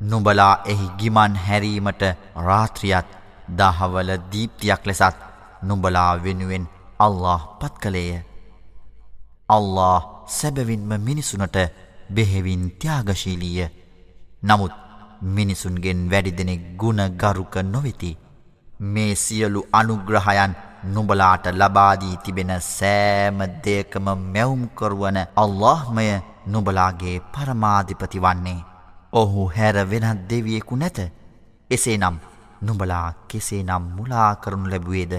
නුඹලා 0.00 0.58
එහි 0.66 0.88
ගිමන් 0.98 1.36
හැරීමට 1.36 2.02
රාත්‍රියත් 2.36 3.04
දහවල 3.58 4.10
දීප්තියක් 4.32 4.86
ලෙසත් 4.86 5.16
නුඹලා 5.64 6.14
වෙනුවෙන් 6.14 6.66
අල්له 7.00 7.40
පත්කළේය 7.60 8.20
අල්له 9.48 10.02
සැබවින්ම 10.28 11.00
මිනිසුනට 11.00 11.56
බෙහෙවින් 12.10 12.70
ත්‍යාගශීලීය. 12.70 13.68
නමුත් 14.44 14.87
මිනිසුන්ගෙන් 15.20 16.00
වැඩි 16.10 16.32
දෙනෙක් 16.32 16.62
ගුණ 16.76 17.00
ගරුක 17.16 17.54
නොවෙති. 17.64 18.16
මේ 18.80 19.14
සියලු 19.16 19.66
අනුග්‍රහයන් 19.72 20.54
නුඹලාට 20.84 21.46
ලබාදී 21.52 22.16
තිබෙන 22.18 22.52
සෑම 22.60 23.38
දෙයකම 23.64 24.06
මැවුම් 24.26 24.62
කරවන 24.70 25.18
අල්ලාහ්මය 25.36 26.06
නුඹලාගේ 26.46 27.20
පරමාධිපති 27.32 28.20
වන්නේ. 28.20 28.64
ඔහු 29.12 29.46
හැර 29.48 29.76
වෙනත් 29.84 30.28
දෙවියෙකු 30.30 30.76
නැත. 30.76 30.98
එසේනම් 31.70 32.16
නුඹලා 32.62 33.06
කෙසේනම් 33.28 33.84
මුලා 33.96 34.30
කරනු 34.36 34.70
ලැබුවේද? 34.70 35.14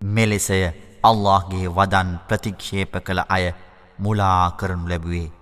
මෙලෙසය 0.00 0.62
අල්ලාහ්ගේ 1.02 1.66
වදන් 1.68 2.10
ප්‍රතික්ෂේප 2.28 2.94
කළ 2.98 3.22
අය 3.28 3.44
මුලා 3.98 4.50
කරනු 4.52 4.88
ලැබුවේ. 4.88 5.41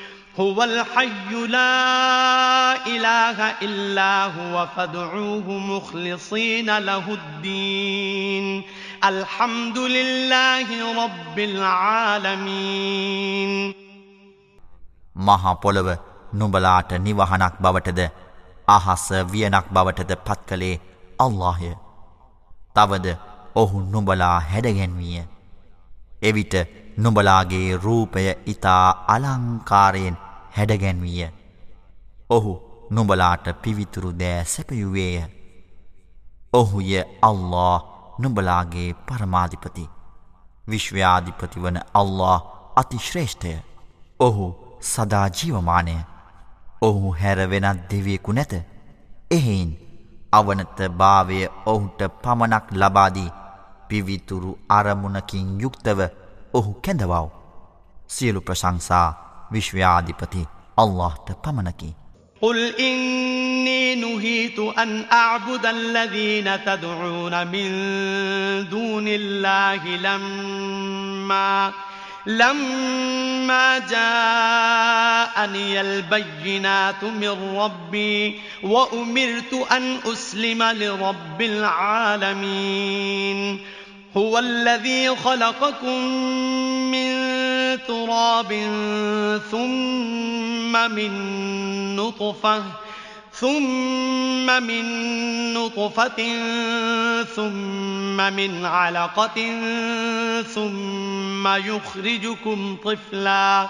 هو 0.39 0.63
الحي 0.63 1.47
لا 1.47 2.87
إله 2.87 3.51
إلا 3.61 4.25
هو 4.25 4.67
فادعوه 4.75 5.49
مخلصين 5.49 6.77
له 6.77 7.13
الدين 7.13 8.63
الحمد 9.03 9.77
لله 9.77 10.67
رب 11.03 11.39
العالمين 11.39 13.51
මහා 15.15 15.53
පොළව 15.53 15.97
නුඹලාට 16.33 16.93
නිවහනක් 16.93 17.53
බවටද 17.61 18.09
අහස 18.67 19.11
වියනක් 19.31 19.65
බවටද 19.71 20.11
පත් 20.27 20.39
කළේ 20.49 20.79
අල්ලාහය. 21.19 21.75
තවද 22.75 23.17
ඔහු 23.55 23.81
නුඹලා 23.91 24.39
හැඩගැන්විය. 24.39 25.23
එවිට 26.21 26.55
නුඹලාගේ 26.97 27.77
රූපය 27.77 28.25
ඊතා 28.45 29.05
අලංකාරයෙන් 29.07 30.17
හැඩගැන්විය. 30.57 31.29
ඔහු 32.29 32.53
නුඹලාට 32.89 33.45
පිවිතුරු 33.61 34.11
දෑ 34.19 34.45
සැපයුවේය. 34.45 35.23
ඔහුය 36.53 36.93
අල්ලා 37.21 37.75
නුඹලාගේ 38.19 38.89
පරමාධිපති. 39.07 39.89
විශ්වයාධිපති 40.67 41.63
වන 41.63 41.79
අල්ලා 41.93 42.37
අතිශ්‍රේෂ්ඨය. 42.75 43.53
ඔහු 44.19 44.47
සදා 44.83 45.27
ජීවමානය. 45.29 45.95
ඔහු 46.81 47.13
හැර 47.13 47.39
වෙනත් 47.49 47.81
දෙවියෙකු 47.91 48.31
නැත. 48.31 48.53
එහෙයින් 49.31 49.71
අවනත 50.31 50.79
භාවය 50.97 51.39
ඔහුට 51.65 52.01
පමණක් 52.23 52.65
ලබාදී 52.73 53.29
පිවිතුරු 53.91 54.57
අරමුණකින් 54.69 55.61
යුක්තව 55.61 55.99
ඔහු 56.53 56.73
කැඳවව්. 56.85 57.29
සියලු 58.09 58.41
ප්‍රශංසා 58.41 59.07
විශ්ව්‍යාධිපති 59.51 60.47
අල්لهට 60.77 61.31
පමණකි. 61.43 61.95
قل 62.41 62.75
إني 62.79 63.95
نهيت 63.95 64.59
أن 64.59 65.05
أعبد 65.13 65.65
الذين 65.65 66.65
تدعون 66.65 67.47
من 67.47 67.69
دون 68.69 69.07
الله 69.07 69.97
لما 69.97 71.73
لما 72.27 73.79
جاءني 73.79 75.81
البينات 75.81 77.03
من 77.03 77.57
ربي 77.57 78.41
وأمرت 78.63 79.53
أن 79.71 79.97
أسلم 80.05 80.63
لرب 80.63 81.41
العالمين 81.41 83.59
هو 84.17 84.39
الذي 84.39 85.15
خلقكم 85.15 85.97
من 86.91 87.11
تراب 87.87 88.51
ثم 89.51 90.91
من 90.91 91.11
نطفة 91.95 92.63
ثم 93.33 94.63
من 94.63 94.83
نطفة 95.53 96.19
ثم 97.23 98.17
من 98.33 98.65
علقة 98.65 99.61
ثم 100.41 101.47
يخرجكم 101.47 102.77
طفلاً. 102.85 103.69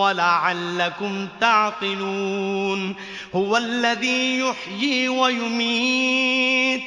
ولعلكم 0.00 1.28
تعقلون 1.40 2.94
هو 3.34 3.56
الذي 3.56 4.38
يحيي 4.38 5.08
ويميت 5.08 6.82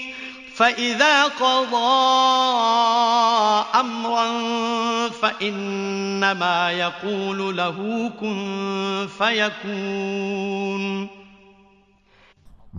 فإذا 0.55 1.23
قضى 1.23 1.95
أمرا 3.79 4.27
فإنما 5.09 6.71
يقول 6.71 7.57
له 7.57 8.11
كن 8.19 9.07
فيكون 9.17 11.09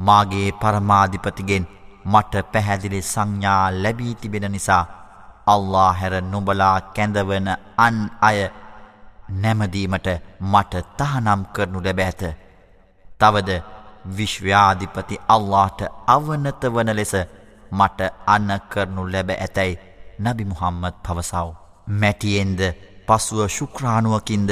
මාගේ 0.09 0.51
පරමාධිපතිගෙන් 0.61 1.64
මට 2.07 2.42
පැහැදිලි 2.53 3.01
සංඥා 3.03 3.70
ලැබී 3.70 4.14
තිබෙන 4.14 4.46
නිසා 4.53 4.84
අල්ලා 5.46 5.92
හැර 5.92 6.14
නුබලා 6.22 6.76
කැඳවන 6.96 7.48
අන් 7.78 7.96
අය 8.22 8.38
නැමදීමට 9.30 10.07
මට 10.41 10.73
තහනම් 10.97 11.45
කරනු 11.47 11.80
ලැබ 11.82 11.99
ඇත. 11.99 12.21
තවද 13.19 13.61
විශ්ව්‍යාධිපති 14.07 15.19
අල්ලාට 15.28 15.82
අවනත 16.07 16.63
වන 16.65 16.95
ලෙස 16.95 17.13
මට 17.71 17.99
අන්න 18.28 18.49
කරනු 18.69 19.07
ලැබ 19.07 19.30
ඇතැයි 19.32 19.80
නබි 20.19 20.45
මුහම්මද 20.45 20.95
පවසව. 21.03 21.47
මැටියෙන්ද 21.91 22.61
පසුව 23.07 23.47
ශුක්‍රාණුවකින්ද 23.49 24.51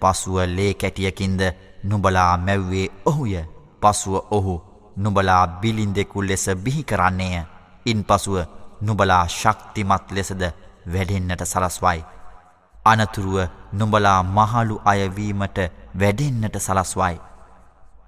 පසුව 0.00 0.36
ලේ 0.48 0.74
කැටියකින්ද 0.74 1.40
නුබලා 1.84 2.36
මැව්වේ 2.38 2.88
ඔහුය. 3.04 3.34
පසුව 3.82 4.14
ඔහු 4.30 4.54
නුබලා 4.96 5.46
බිලින්දෙකු 5.60 6.22
ලෙස 6.22 6.46
බිහි 6.56 6.82
කරන්නේය 6.84 7.44
ඉන් 7.86 8.04
පසුව 8.04 8.36
නුබලා 8.80 9.24
ශක්තිමත් 9.30 10.10
ලෙසද 10.10 10.42
වැඩෙන්න්නට 10.86 11.44
සලස්වයි. 11.44 12.00
අනතුරුව 12.84 13.36
නුඹලා 13.72 14.22
මහලු 14.22 14.80
අයවීමට 14.84 15.58
වැඩෙන්න්නට 16.00 16.56
සලස්වයි. 16.58 17.16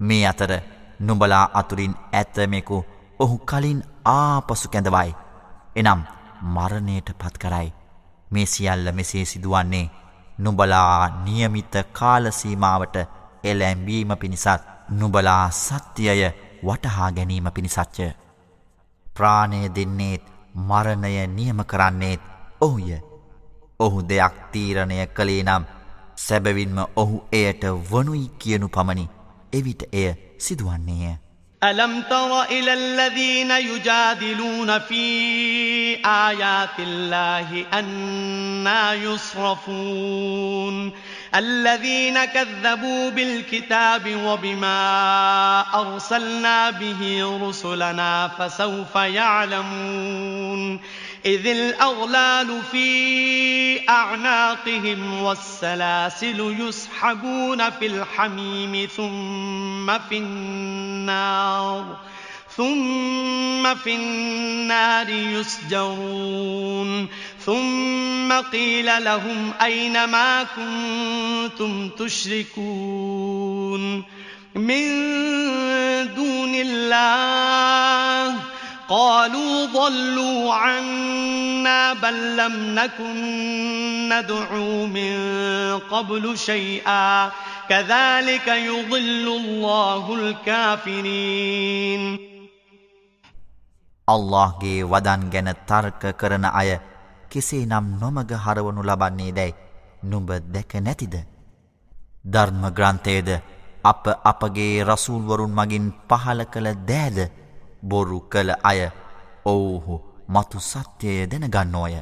මේ 0.01 0.27
අතර 0.27 0.53
නුඹලා 1.01 1.45
අතුරින් 1.55 1.95
ඇත්තමෙකු 2.13 2.85
ඔහු 3.19 3.39
කලින් 3.41 3.85
ආපසු 4.07 4.69
කැඳවයි. 4.69 5.15
එනම් 5.77 6.01
මරණයට 6.45 7.09
පත් 7.15 7.39
කරයි. 7.39 7.73
මේ 8.31 8.47
සියල්ල 8.47 8.93
මෙසේ 8.93 9.25
සිදුවන්නේ 9.25 9.91
නුබලා 10.39 11.09
නියමිත 11.25 11.75
කාලසීමාවට 11.93 12.97
එලැම්බීම 13.45 14.17
පිණිසත් 14.17 14.63
නුබලා 14.91 15.51
සත්‍යය 15.53 16.23
වටහා 16.65 17.13
ගැනීම 17.13 17.53
පිණිසච්චය. 17.55 18.13
ප්‍රාණය 19.07 19.75
දෙන්නේත් 19.75 20.25
මරණය 20.55 21.27
නියම 21.29 21.65
කරන්නේත් 21.65 22.21
ඔහුය. 22.61 23.12
ඔහු 23.82 24.02
දෙයක් 24.10 24.36
තීරණය 24.52 25.06
කළේ 25.08 25.44
නම් 25.44 25.70
සැබවින්ම 26.18 26.84
ඔහු 26.96 27.22
එයට 27.34 27.64
වනුයි 27.92 28.26
කියනු 28.40 28.68
පමණි 28.70 29.06
එවිට 29.54 29.82
එය 29.94 30.10
සිදුවන්නේය. 30.40 31.16
ألم 31.62 32.02
تر 32.02 32.44
إلى 32.44 32.74
الذين 32.74 33.52
يجادلون 33.52 34.80
في 34.80 35.06
آيات 36.06 36.80
الله 36.80 37.66
أنا 37.74 38.94
يصرفون 38.94 40.92
الذين 41.36 42.26
كذبوا 42.26 43.10
بالكتاب 43.10 44.16
وبما 44.16 45.62
أرسلنا 45.74 46.70
به 46.70 47.24
رسلنا 47.42 48.28
فسوف 48.28 48.96
يعلمون 48.96 50.80
إذ 51.27 51.47
الأغلال 51.47 52.63
في 52.73 53.89
أعناقهم 53.89 55.23
والسلاسل 55.23 56.57
يسحبون 56.61 57.71
في 57.71 57.87
الحميم 57.87 58.89
ثم 58.97 59.99
في 59.99 60.19
النار 60.19 61.97
ثم 62.57 63.75
في 63.75 63.95
النار 63.95 65.09
يسجرون. 65.09 67.09
ثم 67.47 68.33
قيل 68.33 69.05
لهم 69.05 69.53
أين 69.63 70.05
ما 70.05 70.43
كنتم 70.43 71.89
تشركون؟ 71.89 74.05
من 74.55 74.85
دون 76.15 76.55
الله 76.55 78.35
قالوا 78.93 79.55
ضلوا 79.67 80.55
عنا 80.55 81.93
بل 81.95 82.37
لم 82.37 82.55
نكن 82.79 83.17
ندعو 84.09 84.87
من 84.87 85.15
قبل 85.93 86.25
شيئا 86.39 87.31
كذلك 87.69 88.47
يضل 88.49 89.27
الله 89.41 90.05
الكافرين. 90.15 92.03
අල්ලාහ්ගේ 94.09 94.85
වදන් 94.85 95.23
ගැන 95.33 95.49
තර්ක 95.65 96.03
කරන 96.21 96.45
අය 96.53 96.71
කෙසේනම් 97.33 97.87
නොමග 98.01 98.31
හරවනු 98.45 98.81
ලබන්නේ 98.85 99.33
දැයි 99.33 99.55
නුඹ 100.05 100.31
දැක 100.55 100.73
නැතිද? 100.87 101.15
ධර්ම 102.25 102.63
ග්‍රන්ථයේද 102.79 103.29
අප 103.85 104.05
අපගේ 104.33 104.85
රසූල්වරුන් 104.85 105.53
මගින් 105.61 105.85
පහල 106.09 106.41
කළ 106.45 106.69
දෑද? 106.91 107.42
බොරු 107.83 108.21
කළ 108.23 108.51
අය 108.63 108.81
ඔවුහු 109.45 110.01
මතු 110.29 110.61
සත්‍යය 110.61 111.27
දැනගන්නෝය. 111.27 111.95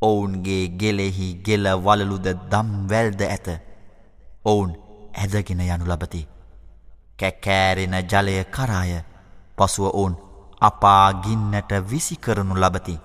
ඔවුන්ගේ 0.00 0.68
ගෙලෙහි 0.70 1.28
ගෙල 1.36 1.66
වලලුද 1.78 2.26
දම් 2.50 2.70
වැල්ද 2.88 3.20
ඇත. 3.22 3.48
ඔවුන් 4.44 4.72
ඇදගෙන 5.14 5.60
යනු 5.62 5.86
ලබති. 5.86 6.28
කැකෑරෙන 7.18 7.96
ජලය 8.04 8.44
කරාය 8.46 8.92
පසුව 9.56 9.86
ඔවුන් 9.90 10.16
අපාගින්නට 10.60 11.70
විසිකරනු 11.90 12.54
ලබති. 12.56 12.96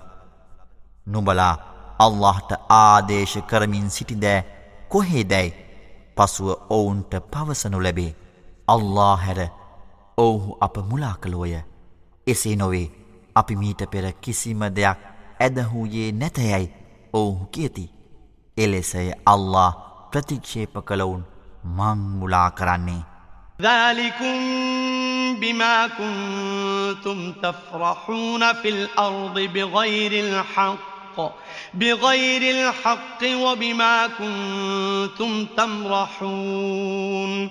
නුබලා 1.06 1.54
අල්لهට 1.98 2.50
ආදේශ 2.70 3.36
කරමින් 3.42 3.90
සිටිදෑ 3.90 4.44
කොහේ 4.88 5.24
දැයි 5.24 5.56
පසුව 6.16 6.48
ඔවුන්ට 6.70 7.12
පවසනු 7.30 7.82
ලැබේ. 7.82 8.16
අල්له 8.68 9.16
හැර 9.16 9.40
ඔවුහු 10.24 10.58
අප 10.60 10.76
මුලා 10.90 11.14
කළෝය. 11.22 11.54
එසේ 12.26 12.56
නොවේ. 12.56 12.88
අපි 13.36 13.56
මීට 13.56 13.82
පෙර 13.92 14.06
කිසිම 14.20 14.62
දෙයක් 14.76 15.00
ඇදහූයේ 15.40 16.12
නැතයැයි 16.12 16.72
ඔවුහු 17.12 17.44
කියති. 17.46 17.86
එලෙසය 18.56 19.06
අල්له 19.26 19.70
ප්‍රතික්ෂේප 20.12 20.74
කළවුන් 20.88 21.24
මං 21.78 21.98
මුලා 22.18 22.50
කරන්නේ. 22.50 23.02
ذلكم 23.62 24.38
بما 25.40 25.86
كنتم 25.86 27.32
تفرحون 27.32 28.52
في 28.52 28.68
الأرض 28.68 29.40
بغير 29.40 30.12
الحق 30.24 31.32
بغير 31.74 32.42
الحق 32.42 33.20
وبما 33.22 34.06
كنتم 34.06 35.46
تمرحون 35.56 37.50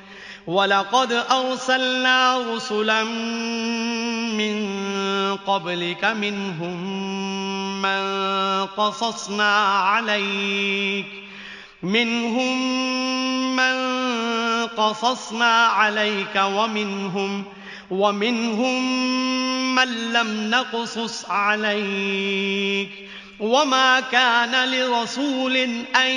ولقد 0.47 1.11
أرسلنا 1.11 2.37
رسلا 2.53 3.03
من 4.33 4.57
قبلك 5.47 6.05
منهم 6.05 6.77
من 7.81 8.01
قصصنا 8.65 9.57
عليك 9.65 11.05
منهم 11.83 12.57
من 13.55 13.75
قصصنا 14.67 15.65
عليك 15.65 16.35
ومنهم 16.35 17.43
ومنهم 17.91 18.85
من 19.75 20.13
لم 20.13 20.49
نقصص 20.49 21.25
عليك 21.29 23.10
وما 23.40 24.00
كان 24.00 24.68
لرسول 24.68 25.56
أن 25.96 26.10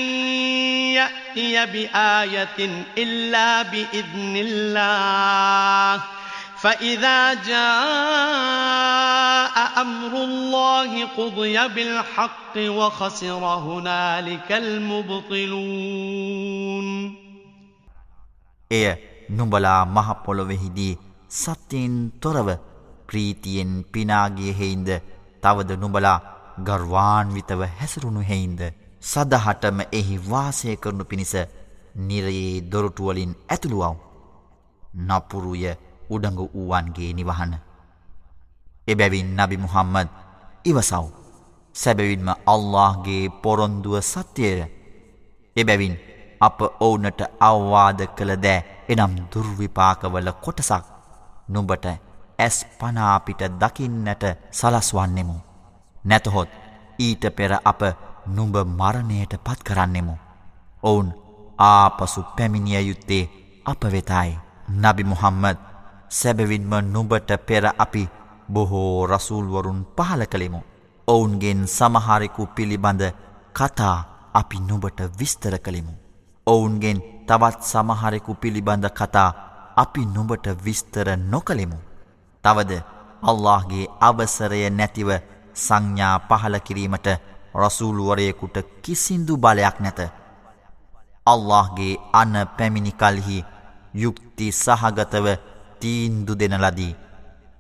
يأتي 0.95 1.65
بآية 1.65 2.85
إلا 2.97 3.61
بإذن 3.61 4.35
الله 4.37 6.03
فإذا 6.61 7.33
جاء 7.33 7.59
أمر 9.81 10.13
الله 10.23 11.05
قضي 11.05 11.67
بالحق 11.67 12.57
وخسر 12.57 13.43
هنالك 13.45 14.51
المبطلون 14.51 15.69
එය 18.71 18.87
නුඹලා 19.37 19.81
මහ 19.95 20.09
පොළොවෙහිදී 20.25 20.97
සත්‍යයෙන් 21.43 21.95
තොරව 22.23 22.49
ප්‍රීතියෙන් 23.09 23.71
පිනාගිය 23.93 24.51
හෙයින්ද 24.59 24.89
තවද 25.43 25.71
නුඹලා 25.83 26.19
ගර්වාන්විතව 26.60 27.62
හැසරුණු 27.72 28.22
හෙයින්ද 28.22 28.62
සදහටම 29.02 29.80
එහි 29.92 30.16
වාසය 30.24 30.76
කරනු 30.76 31.04
පිණිස 31.04 31.34
නිරයේ 31.96 32.62
දොරටුවලින් 32.62 33.32
ඇතුළුවව්. 33.48 33.96
නපුරුය 35.00 35.64
උඩඟු 36.10 36.44
වූවන්ගේ 36.54 37.12
නිවහන. 37.12 37.52
එබැවින් 38.88 39.36
නබි 39.36 39.56
මුහම්මද 39.56 40.08
ඉවසව්. 40.64 41.04
සැබවින්ම 41.74 42.28
අල්لهගේ 42.46 43.30
පොරොන්දුව 43.42 44.00
සත්‍යය. 44.02 44.60
එබැවින් 45.56 45.94
අප 46.40 46.58
ඔවුනට 46.80 47.20
අවවාද 47.40 48.00
කළ 48.16 48.32
දෑ 48.36 48.64
එනම් 48.88 49.14
දුර්විපාකවල 49.30 50.28
කොටසක් 50.36 50.84
නුඹට 51.48 51.86
ඇස් 52.38 52.56
පනාපිට 52.78 53.42
දකින්නට 53.54 54.24
සලස්වන්නෙමු. 54.52 55.36
නැතහොත් 56.04 56.48
ඊට 56.98 57.24
පෙර 57.30 57.52
අප 57.62 57.80
නුඹ 58.26 58.56
මරණයට 58.70 59.34
පත් 59.36 59.60
කරන්නෙමු. 59.62 60.14
ඔවුන් 60.82 61.08
ආපසු 61.58 62.20
පැමිණිය 62.36 62.82
යුත්තේ 62.82 63.30
අප 63.66 63.82
වෙතයි. 63.84 64.38
නබි 64.74 65.04
මුහම්මද 65.04 65.58
සැබවින්ම 66.10 66.72
නුබට 66.84 67.30
පෙර 67.46 67.64
අපි 67.78 68.08
බොහෝ 68.48 69.06
රසූල්වරුන් 69.06 69.86
පහල 69.96 70.22
කළෙමු. 70.24 70.60
ඔවුන්ගෙන් 71.08 71.66
සමහරෙකු 71.68 72.46
පිළිබඳ 72.48 73.02
කතා 73.54 73.96
අපි 74.34 74.58
නුබට 74.60 75.00
විස්තර 75.18 75.58
කළෙමු. 75.58 75.92
ඔවුන්ගෙන් 76.46 76.98
තවත් 77.26 77.62
සමහරෙකු 77.62 78.34
පිළිබඳ 78.34 78.84
කතා 78.90 79.30
අපි 79.76 80.06
නුබට 80.06 80.46
විස්තර 80.64 81.08
නොකළෙමු. 81.24 81.78
තවද 82.44 82.72
අල්لهගේ 83.22 83.86
අවසරය 84.00 84.70
නැතිව 84.70 85.10
සංඥා 85.56 86.16
පහල 86.20 86.58
කිරීමට 86.58 87.08
රසූල්ුවරයෙකුට 87.54 88.56
කිසිදු 88.82 89.36
බලයක් 89.36 89.80
නැත. 89.80 90.00
අල්لهගේ 91.26 91.94
අන 92.12 92.34
පැමිණිකල්හි 92.56 93.38
යුක්ති 93.94 94.52
සහගතව 94.54 95.26
තීන්දු 95.80 96.34
දෙන 96.34 96.56
ලදී 96.58 96.92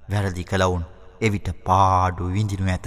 වැරදි 0.08 0.44
කළවුන් 0.44 0.84
එවිට 1.20 1.48
පාඩු 1.64 2.32
විඳිනු 2.32 2.66
ඇත. 2.68 2.86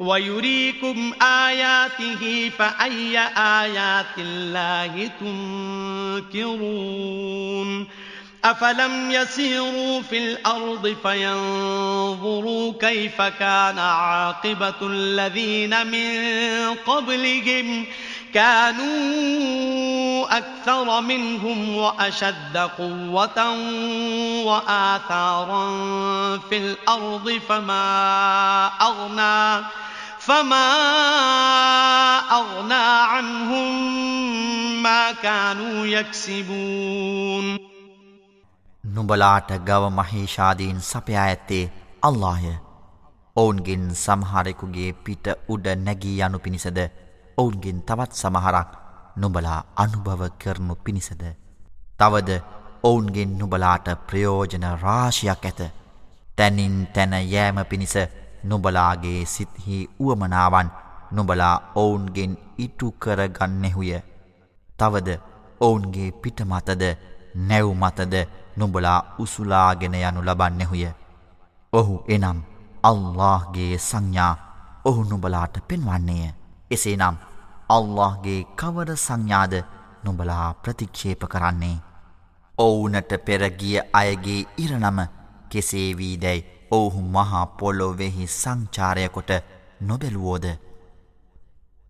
ويريكم 0.00 1.12
آياته 1.22 2.50
فأي 2.58 3.18
آيات 3.36 4.18
الله 4.18 5.10
تنكرون 6.34 7.86
أفلم 8.44 9.10
يسيروا 9.10 10.02
في 10.02 10.18
الأرض 10.18 10.96
فينظروا 11.02 12.72
كيف 12.80 13.22
كان 13.22 13.78
عاقبة 13.78 14.74
الذين 14.82 15.86
من 15.86 16.74
قبلهم 16.86 17.86
كانوا 18.33 20.37
أكثر 20.37 21.01
منهم 21.01 21.75
وأشد 21.75 22.57
قوة 22.57 23.51
وآثارا 24.45 25.67
في 26.39 26.57
الأرض 26.57 27.39
فما 27.49 28.71
أغنى 28.81 29.65
فما 30.19 30.69
أغنى 32.31 32.87
عنهم 33.05 33.73
ما 34.83 35.13
كانوا 35.13 35.87
يكسبون 35.87 37.59
නුඹලාට 38.83 39.51
ගව 39.65 39.91
මහේෂාදීන් 39.91 40.81
සපයා 40.81 41.23
ඇත්තේ 41.23 41.71
අල්ලාහය 42.03 42.53
ඔවුන්ගෙන් 43.35 43.95
සමහරෙකුගේ 43.95 44.93
පිට 45.03 45.27
උඩ 45.49 45.67
නැගී 45.79 46.21
යනු 46.21 46.39
පිණිසද 46.39 46.79
ඔවුන්ගෙන් 47.38 47.78
තවත් 47.82 48.12
සමහරක් 48.14 48.70
නුබලා 49.16 49.60
අනුභව 49.76 50.22
කරනු 50.38 50.74
පිණිසද 50.76 51.22
තවද 51.98 52.30
ඔවුන්ගෙන් 52.82 53.38
නුබලාට 53.38 53.86
ප්‍රයෝජන 54.06 54.66
රාශියක් 54.82 55.44
ඇත 55.44 55.60
තැනින් 56.36 56.76
තැන 56.88 57.12
යෑම 57.24 57.58
පිණිස 57.64 57.94
නුබලාගේ 58.44 59.20
සිත්හි 59.26 59.78
උවමනාවන් 59.98 60.68
නුබලා 61.10 61.56
ඔවුන්ගෙන් 61.74 62.32
ඉටු 62.58 62.92
කරගන්නෙහුය. 62.94 63.90
තවද 64.76 65.08
ඔවුන්ගේ 65.60 66.10
පිටමතද 66.12 66.82
නැව්මතද 67.40 68.14
නුබලා 68.56 69.00
උසුලාගෙන 69.18 69.94
යනු 69.96 70.20
ලබන්නෙහුය. 70.22 70.86
ඔහු 71.72 71.94
එනම් 72.08 72.38
අල්لهගේ 72.82 73.78
සංඥා 73.80 74.34
ඔහු 74.84 75.04
නුබලාට 75.04 75.54
පෙන්වන්නේය. 75.68 76.32
එසේනම් 76.74 77.16
අල්لهගේ 77.68 78.40
කවර 78.56 78.90
සංඥාද 78.96 79.54
නුඹලා 80.04 80.48
ප්‍රතික්ෂේප 80.56 81.22
කරන්නේ? 81.26 81.76
ඔවුනට 82.54 83.12
පෙරගිය 83.26 83.78
අයගේ 83.92 84.40
ඉරණම 84.58 84.98
කෙසේවී 85.50 86.16
දැයි 86.18 86.46
ඔවුහු 86.70 87.00
මහා 87.08 87.46
පොලොවෙහි 87.54 88.26
සංචාරයකොට 88.32 89.30
නොබැලුවෝද? 89.80 90.46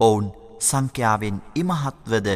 ඔවුන් 0.01 0.27
සංඛ්‍යාවෙන් 0.61 1.43
ඉමහත්වද 1.55 2.29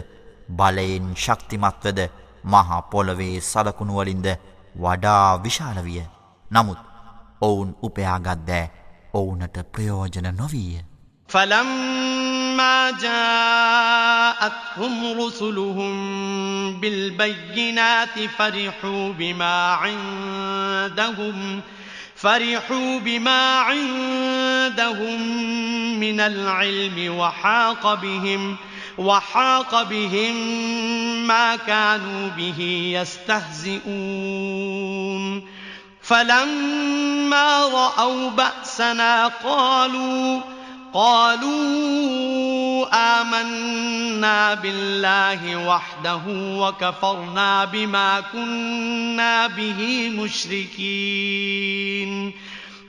බලයෙන් 0.51 1.09
ශක්තිමත්වද 1.17 2.01
මහා 2.45 2.83
පොළොවේ 2.85 3.41
සලකුණුවලින්ද 3.43 4.29
වඩා 4.77 5.43
විශාලවිය 5.43 6.03
නමුත් 6.47 6.79
ඔවුන් 7.41 7.71
උපයාගත්දෑ 7.83 8.71
ඔවුනට 9.15 9.57
ප්‍රයෝජන 9.73 10.35
නොවීය. 10.35 10.85
فلما 11.29 12.08
جاءتهم 12.91 14.51
رسلهم 15.21 16.81
بالبينات 16.81 18.21
فرحوا 18.39 19.13
بما 19.13 19.73
عندهم 19.73 21.61
فرحوا 22.17 22.99
بما 22.99 23.59
عندهم 23.59 25.23
من 26.01 26.21
العلم 26.21 27.19
وحاق 27.19 27.95
بهم 27.95 28.57
وحاق 28.99 29.83
بهم 29.83 30.37
ما 31.27 31.57
كانوا 31.57 32.29
به 32.29 32.91
يستهزئون 33.01 34.39
فلما 36.03 37.67
رأوا 37.67 38.31
بأسنا 38.31 39.27
قالوا 39.27 40.41
قالوا 40.99 42.87
آمنا 43.21 44.55
بالله 44.55 45.67
وحده 45.67 46.21
وكفرنا 46.27 47.65
بما 47.65 48.21
كنا 48.21 49.47
به 49.47 50.11
مشركين. 50.15 52.33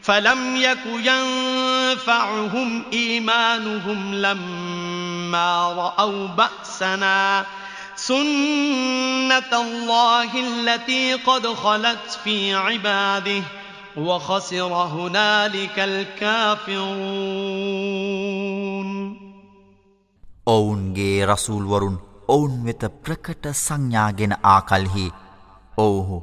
فلم 0.03 0.55
يك 0.55 0.85
ينفعهم 0.85 2.83
إيمانهم 2.93 4.15
لما 4.15 5.73
رأوا 5.73 6.27
بأسنا. 6.27 7.45
سنة 7.95 9.53
الله 9.53 10.29
التي 10.35 11.13
قد 11.13 11.47
خلت 11.47 12.19
في 12.23 12.55
عباده. 12.55 13.43
وخسر 13.97 14.73
هنالك 14.73 15.79
الكافرون. 15.79 16.89
ඔවුන්ගේ 20.47 21.25
රසූල් 21.25 21.65
වරුන් 21.65 21.95
ඔවුන් 22.27 22.53
වෙත 22.65 22.83
ප්‍රකට 23.03 23.45
සංඥාගෙන 23.55 24.33
ආකල්හි 24.45 25.07
ඔව්හු 25.77 26.17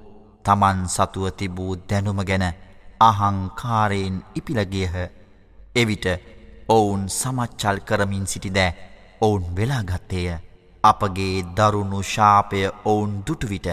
Taman 0.44 0.78
සතුව 0.86 1.24
තිබූ 1.32 1.72
දැනුම 1.88 2.20
ගැන 2.22 2.44
අහංකාරයෙන් 3.00 4.16
ඉපිල 4.34 4.60
ගියහ. 4.64 4.96
එවිට 5.76 6.06
ඔවුන් 6.68 7.02
සමච්චල් 7.10 7.78
කරමින් 7.88 8.26
සිටිද 8.26 8.58
ඔවුන් 9.20 9.44
වෙලා 9.56 9.82
ගත්තේය. 9.82 10.28
අපගේ 10.84 11.36
දරුණු 11.56 12.00
ශාපය 12.04 12.60
ඔවුන් 12.84 13.12
දුටු 13.26 13.46
විට 13.48 13.68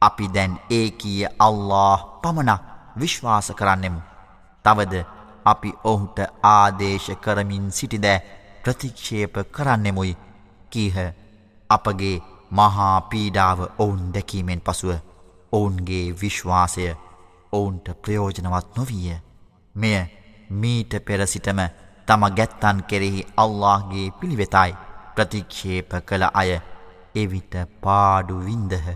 අපි 0.00 0.26
දැන් 0.34 0.52
ඒකීය 0.70 1.32
අල්ලාහ් 1.38 1.98
පමණක් 2.22 2.71
විශ්වාස 2.96 3.52
කරන්නෙමු. 3.52 4.00
තවද 4.64 5.04
අපි 5.44 5.70
ඔහුට 5.84 6.18
ආදේශ 6.44 7.10
කරමින් 7.18 7.70
සිටිදෑ 7.70 8.22
ප්‍රතික්ෂේප 8.62 9.34
කරන්නෙමුයි 9.50 10.16
කීහ 10.72 10.96
අපගේ 11.70 12.16
මහා 12.52 13.00
පීඩාව 13.02 13.60
ඔවුන් 13.78 14.02
දැකීමෙන් 14.14 14.60
පසුව 14.60 14.92
ඔවුන්ගේ 15.52 16.04
විශ්වාසය 16.22 16.86
ඔවුන්ට 17.52 17.88
ප්‍රයෝජනවත් 18.02 18.76
නොවීය. 18.76 19.16
මෙය 19.74 19.96
මීට 20.52 20.92
පෙරසිටම 21.02 21.60
තම 22.08 22.22
ගැත්තන් 22.36 22.82
කෙරෙහි 22.84 23.26
අල්لهගේ 23.36 24.10
පිළිවෙතයි 24.12 24.76
ප්‍රතික්ෂේප 25.14 25.90
කළ 26.06 26.24
අය 26.34 26.50
එවිට 27.14 27.54
පාඩු 27.80 28.36
වින්දහ. 28.40 28.88